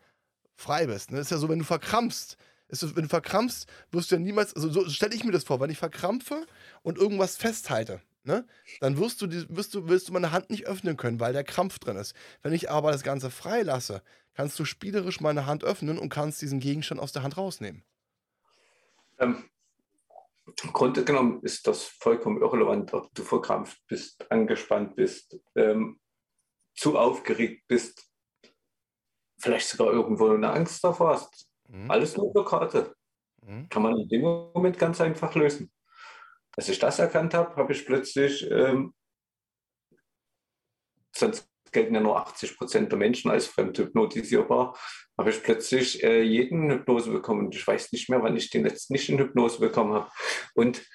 [0.55, 1.11] frei bist.
[1.11, 1.17] Ne?
[1.17, 2.37] Das ist ja so, wenn du verkrampfst.
[2.67, 5.69] Wenn du verkrampfst, wirst du ja niemals, also so stelle ich mir das vor, wenn
[5.69, 6.47] ich verkrampfe
[6.81, 8.43] und irgendwas festhalte, ne,
[8.79, 11.77] dann wirst du, wirst du, wirst du meine Hand nicht öffnen können, weil der Krampf
[11.77, 12.15] drin ist.
[12.41, 14.01] Wenn ich aber das Ganze frei lasse,
[14.35, 17.83] kannst du spielerisch meine Hand öffnen und kannst diesen Gegenstand aus der Hand rausnehmen.
[19.17, 19.49] Ähm,
[20.63, 25.99] Im Grunde genommen ist das vollkommen irrelevant, ob du verkrampft bist, angespannt bist, ähm,
[26.75, 28.09] zu aufgeregt bist,
[29.37, 31.49] vielleicht sogar irgendwo eine Angst davor hast.
[31.67, 31.89] Mhm.
[31.89, 32.95] Alles nur Blockade.
[33.41, 33.69] Mhm.
[33.69, 35.71] Kann man in dem Moment ganz einfach lösen.
[36.57, 38.93] Als ich das erkannt habe, habe ich plötzlich, ähm,
[41.13, 44.77] sonst gelten ja nur 80 Prozent der Menschen als fremdhypnotisierbar,
[45.17, 47.51] habe ich plötzlich äh, jeden Hypnose bekommen.
[47.51, 50.09] Ich weiß nicht mehr, wann ich den letzten nicht in Hypnose bekommen habe.
[50.53, 50.85] Und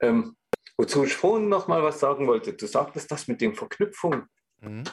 [0.00, 0.36] ähm,
[0.76, 4.26] wozu ich vorhin noch mal was sagen wollte, du sagtest das mit den Verknüpfungen,
[4.60, 4.84] mhm.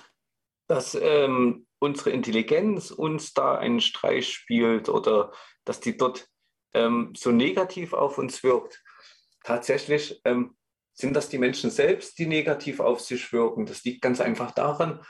[0.67, 5.31] dass ähm, unsere Intelligenz uns da einen Streich spielt oder
[5.63, 6.27] dass die dort
[6.73, 8.83] ähm, so negativ auf uns wirkt.
[9.43, 10.55] Tatsächlich ähm,
[10.93, 13.65] sind das die Menschen selbst, die negativ auf sich wirken.
[13.65, 15.03] Das liegt ganz einfach daran,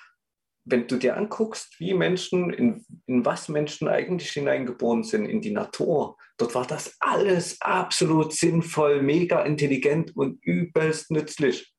[0.66, 5.52] wenn du dir anguckst, wie Menschen, in, in was Menschen eigentlich hineingeboren sind, in die
[5.52, 11.72] Natur, dort war das alles absolut sinnvoll, mega intelligent und übelst nützlich.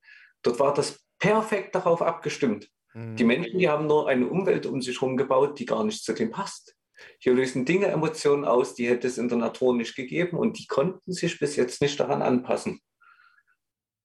[0.43, 2.71] Dort war das perfekt darauf abgestimmt.
[2.95, 3.17] Mhm.
[3.17, 6.13] Die Menschen, die haben nur eine Umwelt um sich herum gebaut, die gar nicht zu
[6.13, 6.77] dem passt.
[7.19, 10.67] Hier lösen Dinge Emotionen aus, die hätte es in der Natur nicht gegeben und die
[10.67, 12.81] konnten sich bis jetzt nicht daran anpassen.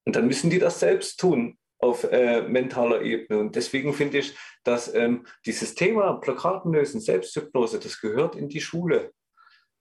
[0.05, 3.39] Und dann müssen die das selbst tun auf äh, mentaler Ebene.
[3.39, 8.61] Und deswegen finde ich, dass ähm, dieses Thema Blockaden lösen, Selbsthypnose, das gehört in die
[8.61, 9.11] Schule.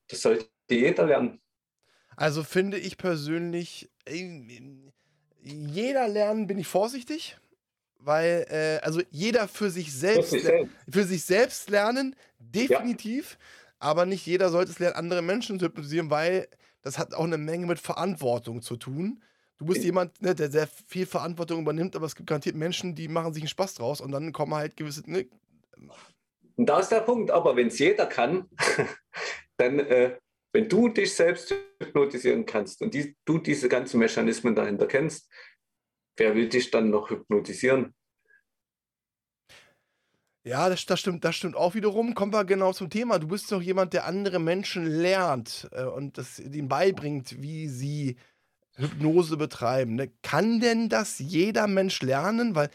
[0.09, 1.41] Das sollte jeder lernen.
[2.15, 3.91] Also finde ich persönlich,
[5.41, 7.37] jeder lernen bin ich vorsichtig,
[7.97, 10.35] weil äh, also jeder für sich selbst,
[10.89, 13.45] für sich selbst lernen, definitiv, ja.
[13.79, 16.47] aber nicht jeder sollte es lernen, andere Menschen zu hypnotisieren, weil
[16.81, 19.23] das hat auch eine Menge mit Verantwortung zu tun.
[19.61, 23.07] Du bist jemand, ne, der sehr viel Verantwortung übernimmt, aber es gibt garantiert Menschen, die
[23.07, 25.03] machen sich einen Spaß draus und dann kommen halt gewisse.
[25.05, 25.29] Ne.
[26.55, 28.49] Und da ist der Punkt, aber wenn es jeder kann,
[29.57, 30.17] dann, äh,
[30.51, 35.29] wenn du dich selbst hypnotisieren kannst und die, du diese ganzen Mechanismen dahinter kennst,
[36.17, 37.93] wer will dich dann noch hypnotisieren?
[40.43, 42.15] Ja, das, das, stimmt, das stimmt auch wiederum.
[42.15, 43.19] Kommen wir genau zum Thema.
[43.19, 48.17] Du bist doch jemand, der andere Menschen lernt äh, und das ihnen beibringt, wie sie
[48.75, 49.95] Hypnose betreiben.
[49.95, 50.11] Ne?
[50.21, 52.55] Kann denn das jeder Mensch lernen?
[52.55, 52.69] Weil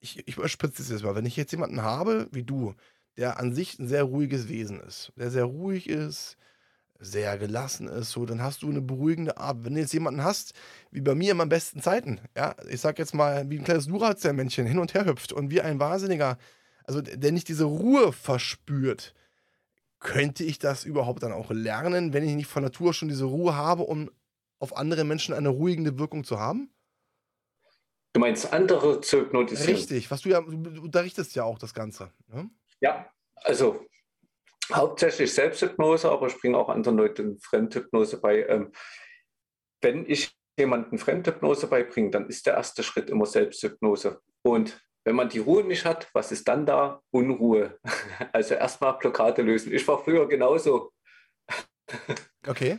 [0.00, 1.14] ich, ich überspitze es jetzt mal.
[1.14, 2.74] Wenn ich jetzt jemanden habe, wie du,
[3.16, 6.36] der an sich ein sehr ruhiges Wesen ist, der sehr ruhig ist,
[6.98, 9.64] sehr gelassen ist, so, dann hast du eine beruhigende Art.
[9.64, 10.54] Wenn du jetzt jemanden hast,
[10.90, 13.86] wie bei mir in meinen besten Zeiten, ja, ich sag jetzt mal, wie ein kleines
[13.86, 16.38] Duracell-Männchen hin und her hüpft und wie ein Wahnsinniger,
[16.84, 19.14] also der nicht diese Ruhe verspürt,
[20.00, 23.56] könnte ich das überhaupt dann auch lernen, wenn ich nicht von Natur schon diese Ruhe
[23.56, 24.10] habe, um
[24.58, 26.70] auf andere Menschen eine ruhigende Wirkung zu haben?
[28.12, 29.74] Du meinst andere zu hypnotisieren?
[29.74, 32.12] Richtig, was du ja, du unterrichtest ja auch das Ganze.
[32.28, 32.48] Ne?
[32.80, 33.84] Ja, also
[34.72, 38.46] hauptsächlich Selbsthypnose, aber ich bringe auch anderen Leuten Fremdhypnose bei.
[38.46, 38.72] Ähm,
[39.82, 44.22] wenn ich jemandem Fremdhypnose beibringen, dann ist der erste Schritt immer Selbsthypnose.
[44.42, 47.02] Und wenn man die Ruhe nicht hat, was ist dann da?
[47.10, 47.78] Unruhe.
[48.32, 49.72] Also erstmal Blockade lösen.
[49.72, 50.92] Ich war früher genauso.
[52.46, 52.78] Okay.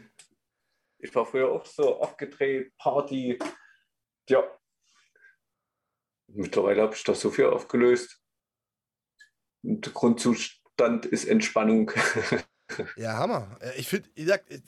[1.05, 3.37] Ich war früher auch so aufgedreht, Party.
[4.27, 4.43] Ja.
[6.27, 8.19] Mittlerweile habe ich da so viel aufgelöst.
[9.61, 11.91] Und der Grundzustand ist Entspannung.
[12.97, 13.59] Ja, Hammer.
[13.77, 14.09] Ich finde,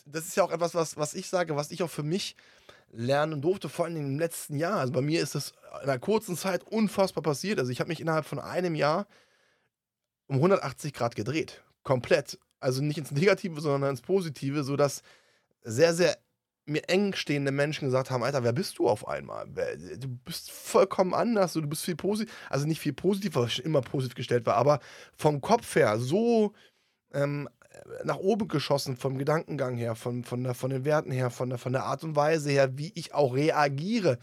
[0.06, 2.36] das ist ja auch etwas, was, was ich sage, was ich auch für mich
[2.92, 4.78] lernen durfte, vor allem im letzten Jahr.
[4.78, 7.58] Also bei mir ist das in einer kurzen Zeit unfassbar passiert.
[7.58, 9.08] Also ich habe mich innerhalb von einem Jahr
[10.28, 11.64] um 180 Grad gedreht.
[11.82, 12.38] Komplett.
[12.60, 15.02] Also nicht ins Negative, sondern ins Positive, sodass
[15.64, 16.18] sehr, sehr
[16.68, 19.48] mir eng stehende Menschen gesagt haben, Alter, wer bist du auf einmal?
[19.98, 23.82] Du bist vollkommen anders, du bist viel positiv, also nicht viel positiv, was schon immer
[23.82, 24.80] positiv gestellt war, aber
[25.16, 26.54] vom Kopf her so
[27.14, 27.50] ähm,
[28.04, 31.58] nach oben geschossen, vom Gedankengang her, von, von, der, von den Werten her, von der,
[31.58, 34.18] von der Art und Weise her, wie ich auch reagiere.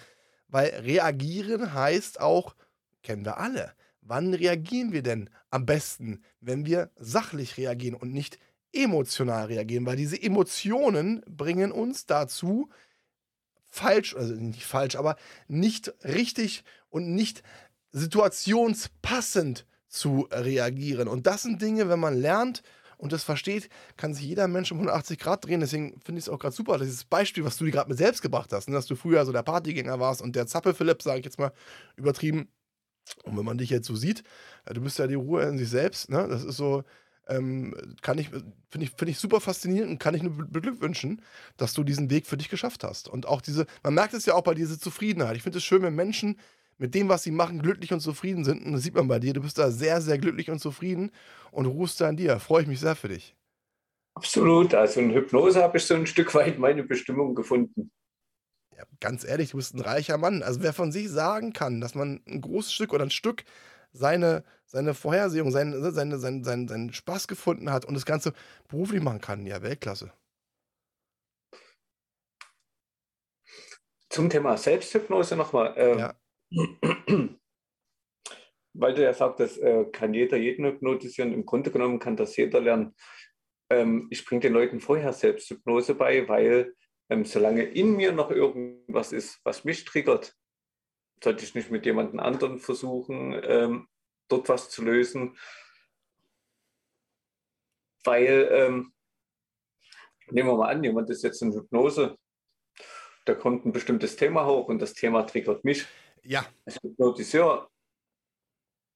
[0.49, 2.55] Weil reagieren heißt auch,
[3.03, 8.39] kennen wir alle, wann reagieren wir denn am besten, wenn wir sachlich reagieren und nicht
[8.75, 12.69] emotional reagieren, weil diese Emotionen bringen uns dazu,
[13.65, 15.17] falsch, also nicht falsch, aber
[15.49, 17.43] nicht richtig und nicht
[17.93, 21.09] situationspassend zu reagieren.
[21.09, 22.63] Und das sind Dinge, wenn man lernt
[22.99, 25.61] und das versteht, kann sich jeder Mensch um 180 Grad drehen.
[25.61, 28.23] Deswegen finde ich es auch gerade super, dieses Beispiel, was du dir gerade mit selbst
[28.23, 28.75] gebracht hast, ne?
[28.75, 31.53] dass du früher so der Partygänger warst und der Zappe Philipp, sage ich jetzt mal
[31.97, 32.49] übertrieben.
[33.25, 34.23] Und wenn man dich jetzt so sieht,
[34.73, 36.27] du bist ja die Ruhe in sich selbst, ne?
[36.29, 36.85] das ist so,
[37.29, 41.23] ähm, kann ich, finde ich, find ich super faszinierend und kann ich nur beglückwünschen,
[41.57, 43.09] dass du diesen Weg für dich geschafft hast.
[43.09, 45.37] Und auch diese, man merkt es ja auch bei dieser Zufriedenheit.
[45.37, 46.39] Ich finde es schön, wenn Menschen
[46.79, 48.65] mit dem, was sie machen, glücklich und zufrieden sind.
[48.65, 49.33] Und das sieht man bei dir.
[49.33, 51.11] Du bist da sehr, sehr glücklich und zufrieden
[51.51, 52.41] und ruhst da an dir.
[52.41, 53.35] Freue ich mich sehr für dich.
[54.15, 54.75] Absolut.
[54.75, 57.91] Also in Hypnose habe ich so ein Stück weit meine Bestimmung gefunden.
[58.77, 60.43] Ja, ganz ehrlich, du bist ein reicher Mann.
[60.43, 63.45] Also wer von sich sagen kann, dass man ein großes Stück oder ein Stück
[63.95, 68.35] seine, seine Vorhersehung, seinen, ne, seine, seinen, seinen, seinen Spaß gefunden hat und das Ganze
[68.69, 70.13] beruflich machen kann, ja, Weltklasse.
[74.11, 75.75] Zum Thema Selbsthypnose nochmal.
[75.77, 76.15] Ähm, ja.
[78.77, 81.33] Weil du ja sagst, äh, kann jeder jeden hypnotisieren.
[81.33, 82.95] Im Grunde genommen kann das jeder lernen.
[83.71, 86.75] Ähm, ich bringe den Leuten vorher Selbsthypnose bei, weil
[87.11, 90.37] ähm, solange in mir noch irgendwas ist, was mich triggert,
[91.23, 93.89] sollte ich nicht mit jemandem anderen versuchen, ähm,
[94.29, 95.37] dort was zu lösen.
[98.05, 98.93] Weil, ähm,
[100.31, 102.19] nehmen wir mal an, jemand ist jetzt in Hypnose,
[103.25, 105.87] da kommt ein bestimmtes Thema hoch und das Thema triggert mich.
[106.23, 106.47] Ja.
[106.67, 107.71] Als Hypnotiseur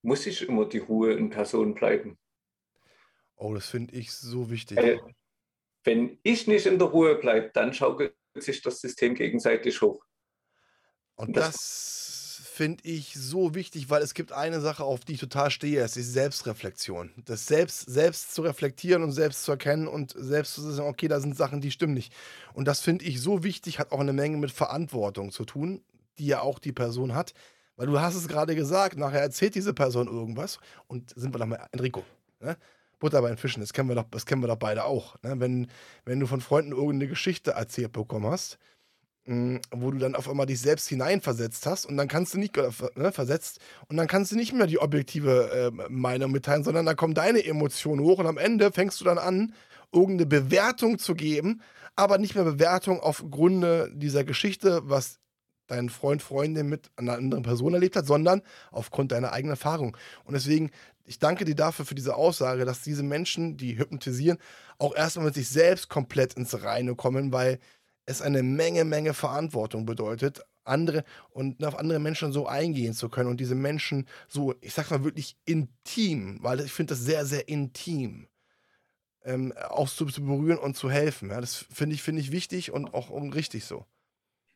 [0.03, 2.17] muss ich immer die Ruhe in Person bleiben.
[3.35, 4.77] Oh, das finde ich so wichtig.
[4.77, 5.01] Weil,
[5.83, 10.03] wenn ich nicht in der Ruhe bleibe, dann schaukelt sich das System gegenseitig hoch.
[11.19, 15.19] Und, das, das finde ich so wichtig, weil es gibt eine Sache, auf die ich
[15.19, 17.11] total stehe, es ist Selbstreflexion.
[17.25, 21.19] Das selbst, selbst zu reflektieren und selbst zu erkennen und selbst zu sagen, okay, da
[21.19, 22.13] sind Sachen, die stimmen nicht.
[22.53, 25.81] Und das finde ich so wichtig, hat auch eine Menge mit Verantwortung zu tun
[26.19, 27.33] die ja auch die Person hat.
[27.77, 31.45] Weil du hast es gerade gesagt, nachher erzählt diese Person irgendwas und sind wir doch
[31.45, 32.03] mal Enrico.
[32.41, 32.57] Ne?
[32.99, 35.15] Butter bei den Fischen, das kennen wir doch, das kennen wir doch beide auch.
[35.23, 35.39] Ne?
[35.39, 35.67] Wenn,
[36.03, 38.59] wenn du von Freunden irgendeine Geschichte erzählt bekommen hast,
[39.71, 43.11] wo du dann auf einmal dich selbst hineinversetzt hast und dann kannst du nicht ne,
[43.11, 47.13] versetzt und dann kannst du nicht mehr die objektive äh, Meinung mitteilen, sondern dann kommen
[47.13, 49.53] deine Emotionen hoch und am Ende fängst du dann an,
[49.91, 51.61] irgendeine Bewertung zu geben,
[51.95, 55.19] aber nicht mehr Bewertung aufgrund dieser Geschichte, was
[55.67, 59.95] dein Freund, Freundin mit einer anderen Person erlebt hat, sondern aufgrund deiner eigenen Erfahrung.
[60.23, 60.71] Und deswegen,
[61.05, 64.39] ich danke dir dafür für diese Aussage, dass diese Menschen, die hypnotisieren,
[64.79, 67.59] auch erstmal mit sich selbst komplett ins Reine kommen, weil
[68.09, 73.29] es eine Menge, Menge Verantwortung bedeutet, andere und auf andere Menschen so eingehen zu können
[73.29, 77.47] und diese Menschen so, ich sag mal wirklich intim, weil ich finde das sehr, sehr
[77.47, 78.27] intim.
[79.23, 81.29] Ähm, auch zu, zu berühren und zu helfen.
[81.29, 83.85] Ja, das finde ich, find ich wichtig und auch und richtig so.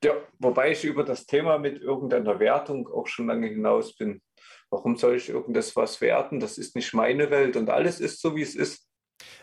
[0.03, 4.21] Ja, wobei ich über das Thema mit irgendeiner Wertung auch schon lange hinaus bin.
[4.69, 6.39] Warum soll ich irgendwas was werten?
[6.39, 8.87] Das ist nicht meine Welt und alles ist so, wie es ist.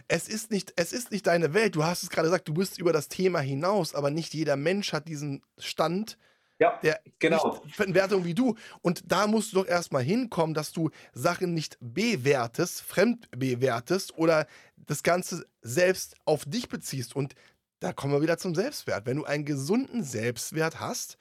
[0.09, 1.75] Es ist nicht, es ist nicht deine Welt.
[1.75, 4.93] Du hast es gerade gesagt, du bist über das Thema hinaus, aber nicht jeder Mensch
[4.93, 6.17] hat diesen Stand,
[6.59, 7.63] ja, der genau.
[7.79, 8.55] Wertung wie du.
[8.83, 14.47] Und da musst du doch erstmal hinkommen, dass du Sachen nicht bewertest, fremd bewertest oder
[14.77, 17.17] das Ganze selbst auf dich beziehst.
[17.17, 17.35] Und
[17.81, 19.07] da kommen wir wieder zum Selbstwert.
[19.07, 21.17] Wenn du einen gesunden Selbstwert hast,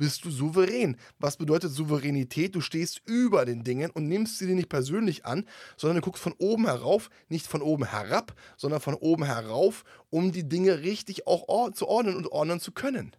[0.00, 0.96] bist du souverän.
[1.18, 2.54] Was bedeutet Souveränität?
[2.54, 5.46] Du stehst über den Dingen und nimmst sie dir nicht persönlich an,
[5.76, 10.32] sondern du guckst von oben herauf, nicht von oben herab, sondern von oben herauf, um
[10.32, 13.14] die Dinge richtig auch zu ordnen und ordnen zu können.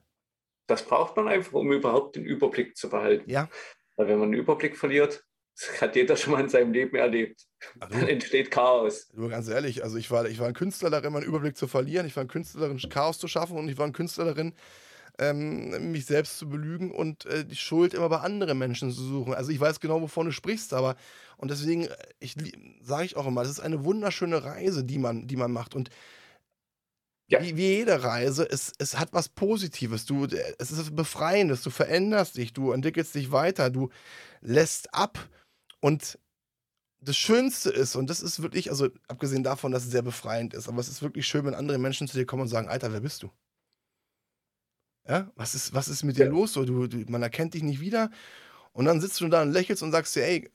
[0.65, 3.29] Das braucht man einfach, um überhaupt den Überblick zu behalten.
[3.29, 3.47] Ja.
[3.95, 5.23] Weil wenn man einen Überblick verliert,
[5.55, 7.45] das hat jeder schon mal in seinem Leben erlebt.
[7.79, 9.11] Also, Dann entsteht Chaos.
[9.13, 12.07] Nur ganz ehrlich, also ich war, ich war ein Künstler darin, meinen Überblick zu verlieren.
[12.07, 14.53] Ich war ein Künstler darin, Chaos zu schaffen und ich war ein Künstler darin,
[15.21, 19.33] ähm, mich selbst zu belügen und äh, die Schuld immer bei anderen Menschen zu suchen.
[19.35, 20.95] Also ich weiß genau, wovon du sprichst, aber
[21.37, 22.27] und deswegen äh,
[22.81, 25.91] sage ich auch immer, das ist eine wunderschöne Reise, die man, die man macht und
[27.27, 27.41] ja.
[27.41, 30.05] wie, wie jede Reise, es, es hat was Positives.
[30.05, 33.89] Du, es ist befreiendes, du veränderst dich, du entwickelst dich weiter, du
[34.41, 35.29] lässt ab
[35.79, 36.17] und
[36.99, 40.67] das Schönste ist, und das ist wirklich, also abgesehen davon, dass es sehr befreiend ist,
[40.67, 43.01] aber es ist wirklich schön, wenn andere Menschen zu dir kommen und sagen, Alter, wer
[43.01, 43.31] bist du?
[45.07, 46.31] Ja, was ist, was ist mit dir ja.
[46.31, 46.53] los?
[46.53, 48.11] So, du, du, man erkennt dich nicht wieder.
[48.73, 50.49] Und dann sitzt du da und lächelst und sagst dir, ey,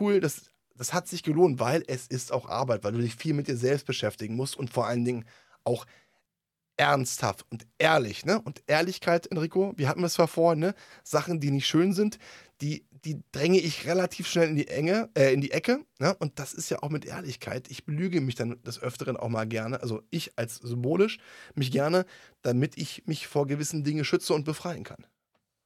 [0.00, 3.34] cool, das, das hat sich gelohnt, weil es ist auch Arbeit, weil du dich viel
[3.34, 5.24] mit dir selbst beschäftigen musst und vor allen Dingen
[5.64, 5.84] auch
[6.78, 8.40] ernsthaft und ehrlich, ne?
[8.40, 10.74] Und Ehrlichkeit, Enrico, wir hatten es zwar vorhin, ne?
[11.02, 12.18] Sachen, die nicht schön sind,
[12.60, 16.16] die, die dränge ich relativ schnell in die Enge, äh, in die Ecke, ne?
[16.18, 17.70] Und das ist ja auch mit Ehrlichkeit.
[17.70, 21.18] Ich belüge mich dann des Öfteren auch mal gerne, also ich als symbolisch,
[21.54, 22.04] mich gerne,
[22.42, 25.06] damit ich mich vor gewissen Dingen schütze und befreien kann.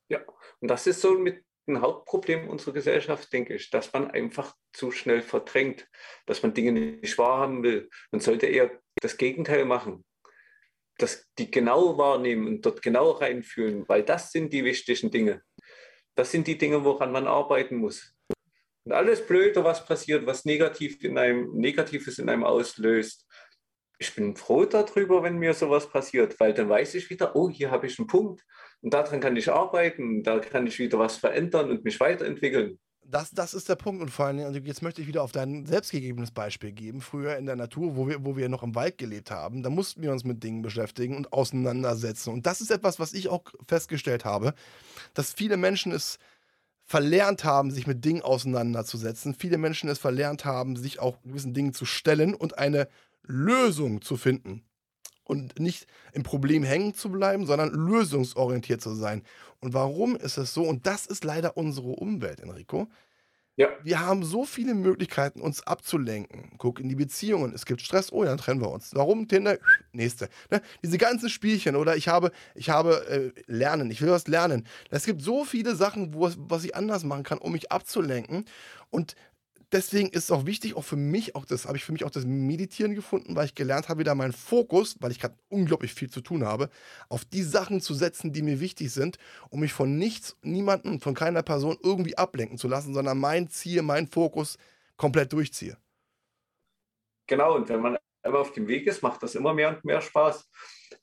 [0.09, 0.21] Ja,
[0.61, 4.91] und das ist so mit ein Hauptproblem unserer Gesellschaft, denke ich, dass man einfach zu
[4.91, 5.89] schnell verdrängt,
[6.27, 7.89] dass man Dinge nicht wahrhaben will.
[8.11, 8.71] Man sollte eher
[9.01, 10.05] das Gegenteil machen
[10.99, 15.43] das, die genau wahrnehmen und dort genau reinfühlen, weil das sind die wichtigen Dinge.
[16.15, 18.15] Das sind die Dinge, woran man arbeiten muss.
[18.85, 23.27] Und alles Blöde, was passiert, was negativ in einem, Negatives in einem auslöst,
[23.99, 27.71] ich bin froh darüber, wenn mir sowas passiert, weil dann weiß ich wieder, oh, hier
[27.71, 28.45] habe ich einen Punkt
[28.81, 32.81] und daran kann ich arbeiten, da kann ich wieder was verändern und mich weiterentwickeln
[33.13, 34.03] das, das ist der Punkt.
[34.03, 37.01] Und vor allem, jetzt möchte ich wieder auf dein selbstgegebenes Beispiel geben.
[37.01, 40.03] Früher in der Natur, wo wir, wo wir noch im Wald gelebt haben, da mussten
[40.03, 42.33] wir uns mit Dingen beschäftigen und auseinandersetzen.
[42.33, 44.55] Und das ist etwas, was ich auch festgestellt habe,
[45.13, 46.19] dass viele Menschen es
[46.85, 49.35] verlernt haben, sich mit Dingen auseinanderzusetzen.
[49.35, 52.89] Viele Menschen es verlernt haben, sich auch gewissen Dingen zu stellen und eine
[53.23, 54.65] Lösung zu finden
[55.33, 59.23] und nicht im Problem hängen zu bleiben, sondern lösungsorientiert zu sein.
[59.61, 60.63] Und warum ist es so?
[60.63, 62.89] Und das ist leider unsere Umwelt, Enrico.
[63.57, 63.69] Ja.
[63.83, 66.53] Wir haben so viele Möglichkeiten, uns abzulenken.
[66.57, 67.53] Guck in die Beziehungen.
[67.55, 68.11] Es gibt Stress.
[68.11, 68.95] Oh, dann trennen wir uns.
[68.95, 69.29] Warum?
[69.29, 69.59] Tinder?
[69.93, 70.29] Nächste.
[70.51, 70.63] Ne?
[70.83, 73.91] Diese ganzen Spielchen oder ich habe, ich habe äh, lernen.
[73.91, 74.67] Ich will was lernen.
[74.91, 78.47] Es gibt so viele Sachen, wo, was ich anders machen kann, um mich abzulenken.
[78.91, 79.17] Und
[79.73, 82.11] deswegen ist es auch wichtig, auch für mich, auch das habe ich für mich auch
[82.11, 86.11] das Meditieren gefunden, weil ich gelernt habe, wieder meinen Fokus, weil ich gerade unglaublich viel
[86.11, 86.69] zu tun habe,
[87.09, 89.19] auf die Sachen zu setzen, die mir wichtig sind,
[89.51, 93.83] um mich von nichts, niemandem, von keiner Person irgendwie ablenken zu lassen, sondern mein Ziel,
[93.83, 94.59] mein Fokus
[94.97, 95.77] komplett durchziehe.
[97.27, 100.01] Genau, und wenn man einmal auf dem Weg ist, macht das immer mehr und mehr
[100.01, 100.49] Spaß.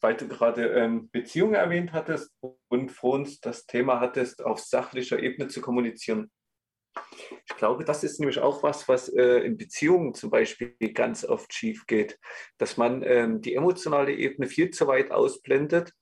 [0.02, 2.32] Weil du gerade ähm, Beziehungen erwähnt hattest
[2.70, 6.32] und vor uns das Thema hattest, auf sachlicher Ebene zu kommunizieren.
[7.48, 11.54] Ich glaube, das ist nämlich auch was, was äh, in Beziehungen zum Beispiel ganz oft
[11.54, 12.20] schief geht,
[12.58, 15.94] dass man ähm, die emotionale Ebene viel zu weit ausblendet,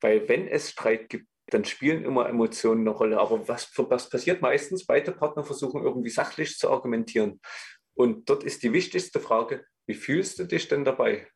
[0.00, 3.18] weil wenn es Streit gibt, dann spielen immer Emotionen eine Rolle.
[3.18, 4.86] Aber was, was passiert meistens?
[4.86, 7.40] Beide Partner versuchen irgendwie sachlich zu argumentieren.
[7.94, 11.28] Und dort ist die wichtigste Frage, wie fühlst du dich denn dabei?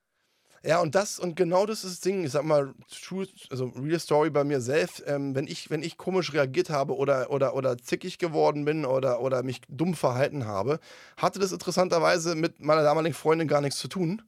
[0.62, 3.98] Ja, und das, und genau das ist das Ding, ich sag mal, true, also Real
[3.98, 7.78] Story bei mir selbst, ähm, wenn, ich, wenn ich komisch reagiert habe oder, oder, oder
[7.78, 10.78] zickig geworden bin oder, oder mich dumm verhalten habe,
[11.16, 14.20] hatte das interessanterweise mit meiner damaligen Freundin gar nichts zu tun,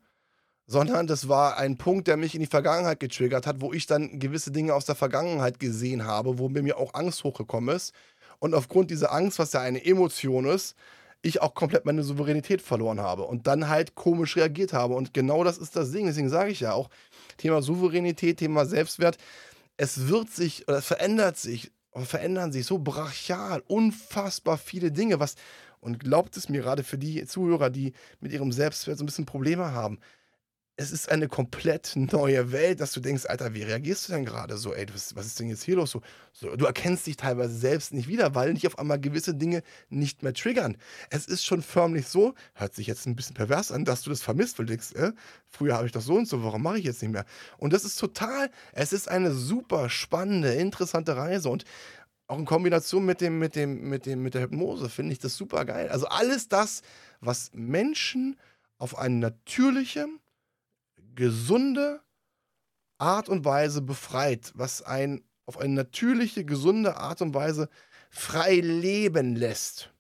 [0.67, 4.19] sondern das war ein Punkt, der mich in die Vergangenheit getriggert hat, wo ich dann
[4.19, 7.93] gewisse Dinge aus der Vergangenheit gesehen habe, wo mir auch Angst hochgekommen ist.
[8.39, 10.77] Und aufgrund dieser Angst, was ja eine Emotion ist,
[11.23, 14.95] ich auch komplett meine Souveränität verloren habe und dann halt komisch reagiert habe.
[14.95, 16.07] Und genau das ist das Ding.
[16.07, 16.91] Deswegen sage ich ja auch,
[17.39, 19.19] Thema Souveränität, Thema Selbstwert,
[19.77, 25.37] es wird sich oder es verändert sich, verändern sich so brachial, unfassbar viele Dinge, was,
[25.81, 29.27] und glaubt es mir gerade für die Zuhörer, die mit ihrem Selbstwert so ein bisschen
[29.27, 29.99] Probleme haben,
[30.77, 34.57] es ist eine komplett neue Welt, dass du denkst, Alter, wie reagierst du denn gerade
[34.57, 34.73] so?
[34.73, 35.91] Ey, was, was ist denn jetzt hier los?
[35.91, 36.01] So,
[36.33, 40.23] so, du erkennst dich teilweise selbst nicht wieder, weil dich auf einmal gewisse Dinge nicht
[40.23, 40.79] mehr triggern.
[41.11, 44.23] Es ist schon förmlich so, hört sich jetzt ein bisschen pervers an, dass du das
[44.23, 45.13] vermisst, weil du denkst, äh,
[45.47, 47.27] früher habe ich das so und so, warum mache ich jetzt nicht mehr?
[47.59, 51.65] Und das ist total, es ist eine super spannende, interessante Reise und
[52.29, 55.37] auch in Kombination mit dem, mit dem, mit dem, mit der Hypnose finde ich das
[55.37, 55.91] super geil.
[55.91, 56.81] Also alles das,
[57.21, 58.39] was Menschen
[58.79, 60.07] auf eine natürliche,
[61.15, 62.01] gesunde
[62.99, 67.69] Art und Weise befreit, was ein auf eine natürliche, gesunde Art und Weise
[68.11, 69.93] frei leben lässt.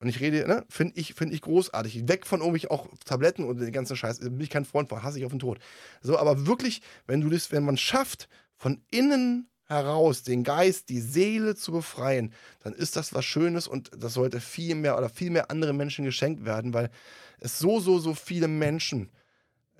[0.00, 2.06] Und ich rede, ne, finde ich, find ich großartig.
[2.06, 4.20] Weg von irgendwie auch Tabletten und den ganzen Scheiß.
[4.20, 5.58] Bin ich kein Freund von, hasse ich auf den Tod.
[6.00, 11.00] So, aber wirklich, wenn du das, wenn man schafft, von innen heraus den Geist, die
[11.00, 15.30] Seele zu befreien, dann ist das was Schönes und das sollte viel mehr oder viel
[15.30, 16.90] mehr andere Menschen geschenkt werden, weil
[17.40, 19.10] es so, so, so viele Menschen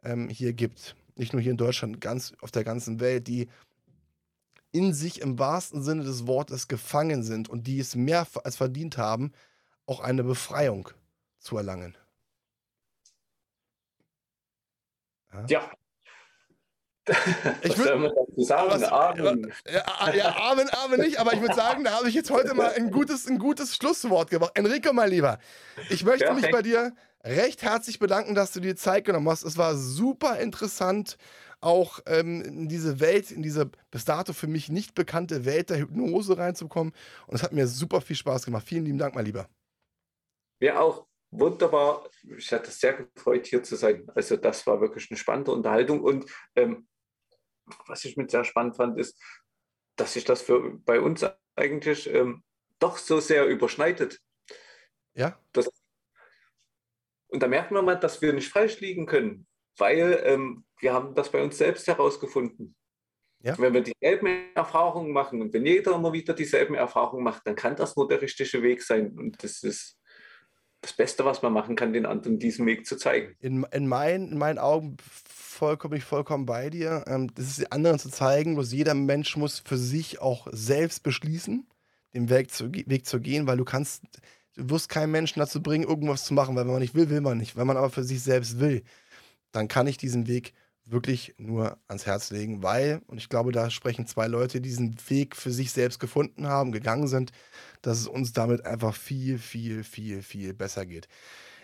[0.08, 3.48] ähm, hier gibt, nicht nur hier in Deutschland, ganz auf der ganzen Welt, die
[4.72, 8.98] in sich im wahrsten Sinne des Wortes gefangen sind und die es mehr als verdient
[8.98, 9.32] haben,
[9.86, 10.90] auch eine Befreiung
[11.38, 11.96] zu erlangen.
[15.32, 15.70] Ja, ja
[17.62, 18.84] ich dazu sagen?
[18.84, 19.52] Amen.
[19.66, 22.72] Ja, ja, Amen, Amen nicht, aber ich würde sagen, da habe ich jetzt heute mal
[22.72, 24.52] ein gutes, ein gutes Schlusswort gemacht.
[24.54, 25.38] Enrico, mein Lieber,
[25.88, 26.42] ich möchte Perfekt.
[26.42, 26.92] mich bei dir
[27.28, 29.44] recht herzlich bedanken, dass du dir Zeit genommen hast.
[29.44, 31.18] Es war super interessant,
[31.60, 35.78] auch ähm, in diese Welt, in diese bis dato für mich nicht bekannte Welt der
[35.78, 36.92] Hypnose reinzukommen.
[37.26, 38.66] Und es hat mir super viel Spaß gemacht.
[38.66, 39.48] Vielen lieben Dank, mein Lieber.
[40.60, 41.06] Mir auch.
[41.30, 42.08] Wunderbar.
[42.38, 44.10] Ich hatte es sehr gefreut, hier zu sein.
[44.14, 46.00] Also das war wirklich eine spannende Unterhaltung.
[46.00, 46.88] Und ähm,
[47.86, 49.20] was ich mit sehr spannend fand, ist,
[49.96, 52.42] dass sich das für bei uns eigentlich ähm,
[52.78, 54.20] doch so sehr überschneidet.
[55.14, 55.38] Ja.
[55.52, 55.68] Das,
[57.28, 61.14] und da merkt man mal, dass wir nicht falsch liegen können, weil ähm, wir haben
[61.14, 62.74] das bei uns selbst herausgefunden.
[63.40, 63.56] Ja.
[63.56, 67.76] Wenn wir dieselben Erfahrungen machen und wenn jeder immer wieder dieselben Erfahrungen macht, dann kann
[67.76, 69.16] das nur der richtige Weg sein.
[69.16, 69.96] Und das ist
[70.80, 73.36] das Beste, was man machen kann, den anderen diesen Weg zu zeigen.
[73.40, 77.04] In, in, mein, in meinen Augen vollkommen, ich vollkommen bei dir.
[77.06, 81.02] Ähm, das ist den anderen zu zeigen, bloß jeder Mensch muss für sich auch selbst
[81.02, 81.68] beschließen,
[82.14, 84.04] den Weg zu, Weg zu gehen, weil du kannst,
[84.58, 87.20] du wirst keinen Menschen dazu bringen, irgendwas zu machen, weil wenn man nicht will, will
[87.20, 87.56] man nicht.
[87.56, 88.82] Wenn man aber für sich selbst will,
[89.52, 90.52] dann kann ich diesen Weg
[90.84, 94.96] wirklich nur ans Herz legen, weil, und ich glaube, da sprechen zwei Leute, die diesen
[95.08, 97.30] Weg für sich selbst gefunden haben, gegangen sind,
[97.82, 101.06] dass es uns damit einfach viel, viel, viel, viel besser geht.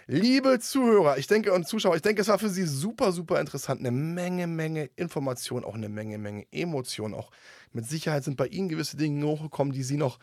[0.07, 3.81] Liebe Zuhörer, ich denke und Zuschauer, ich denke, es war für Sie super, super interessant.
[3.81, 7.15] Eine Menge, Menge Information, auch eine Menge, Menge Emotion.
[7.15, 7.31] Auch
[7.73, 10.19] mit Sicherheit sind bei Ihnen gewisse Dinge hochgekommen, die Sie noch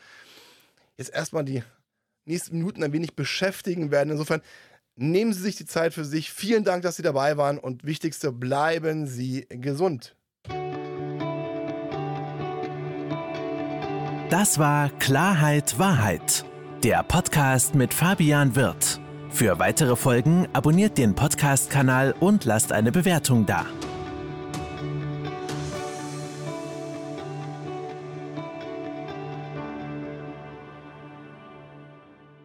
[0.98, 1.64] jetzt erstmal die
[2.26, 4.12] nächsten Minuten ein wenig beschäftigen werden.
[4.12, 4.42] Insofern
[4.96, 6.32] nehmen Sie sich die Zeit für sich.
[6.32, 10.16] Vielen Dank, dass Sie dabei waren und wichtigste, bleiben Sie gesund.
[14.30, 16.46] Das war Klarheit Wahrheit,
[16.84, 19.02] der Podcast mit Fabian Wirth.
[19.30, 23.66] Für weitere Folgen abonniert den Podcast-Kanal und lasst eine Bewertung da.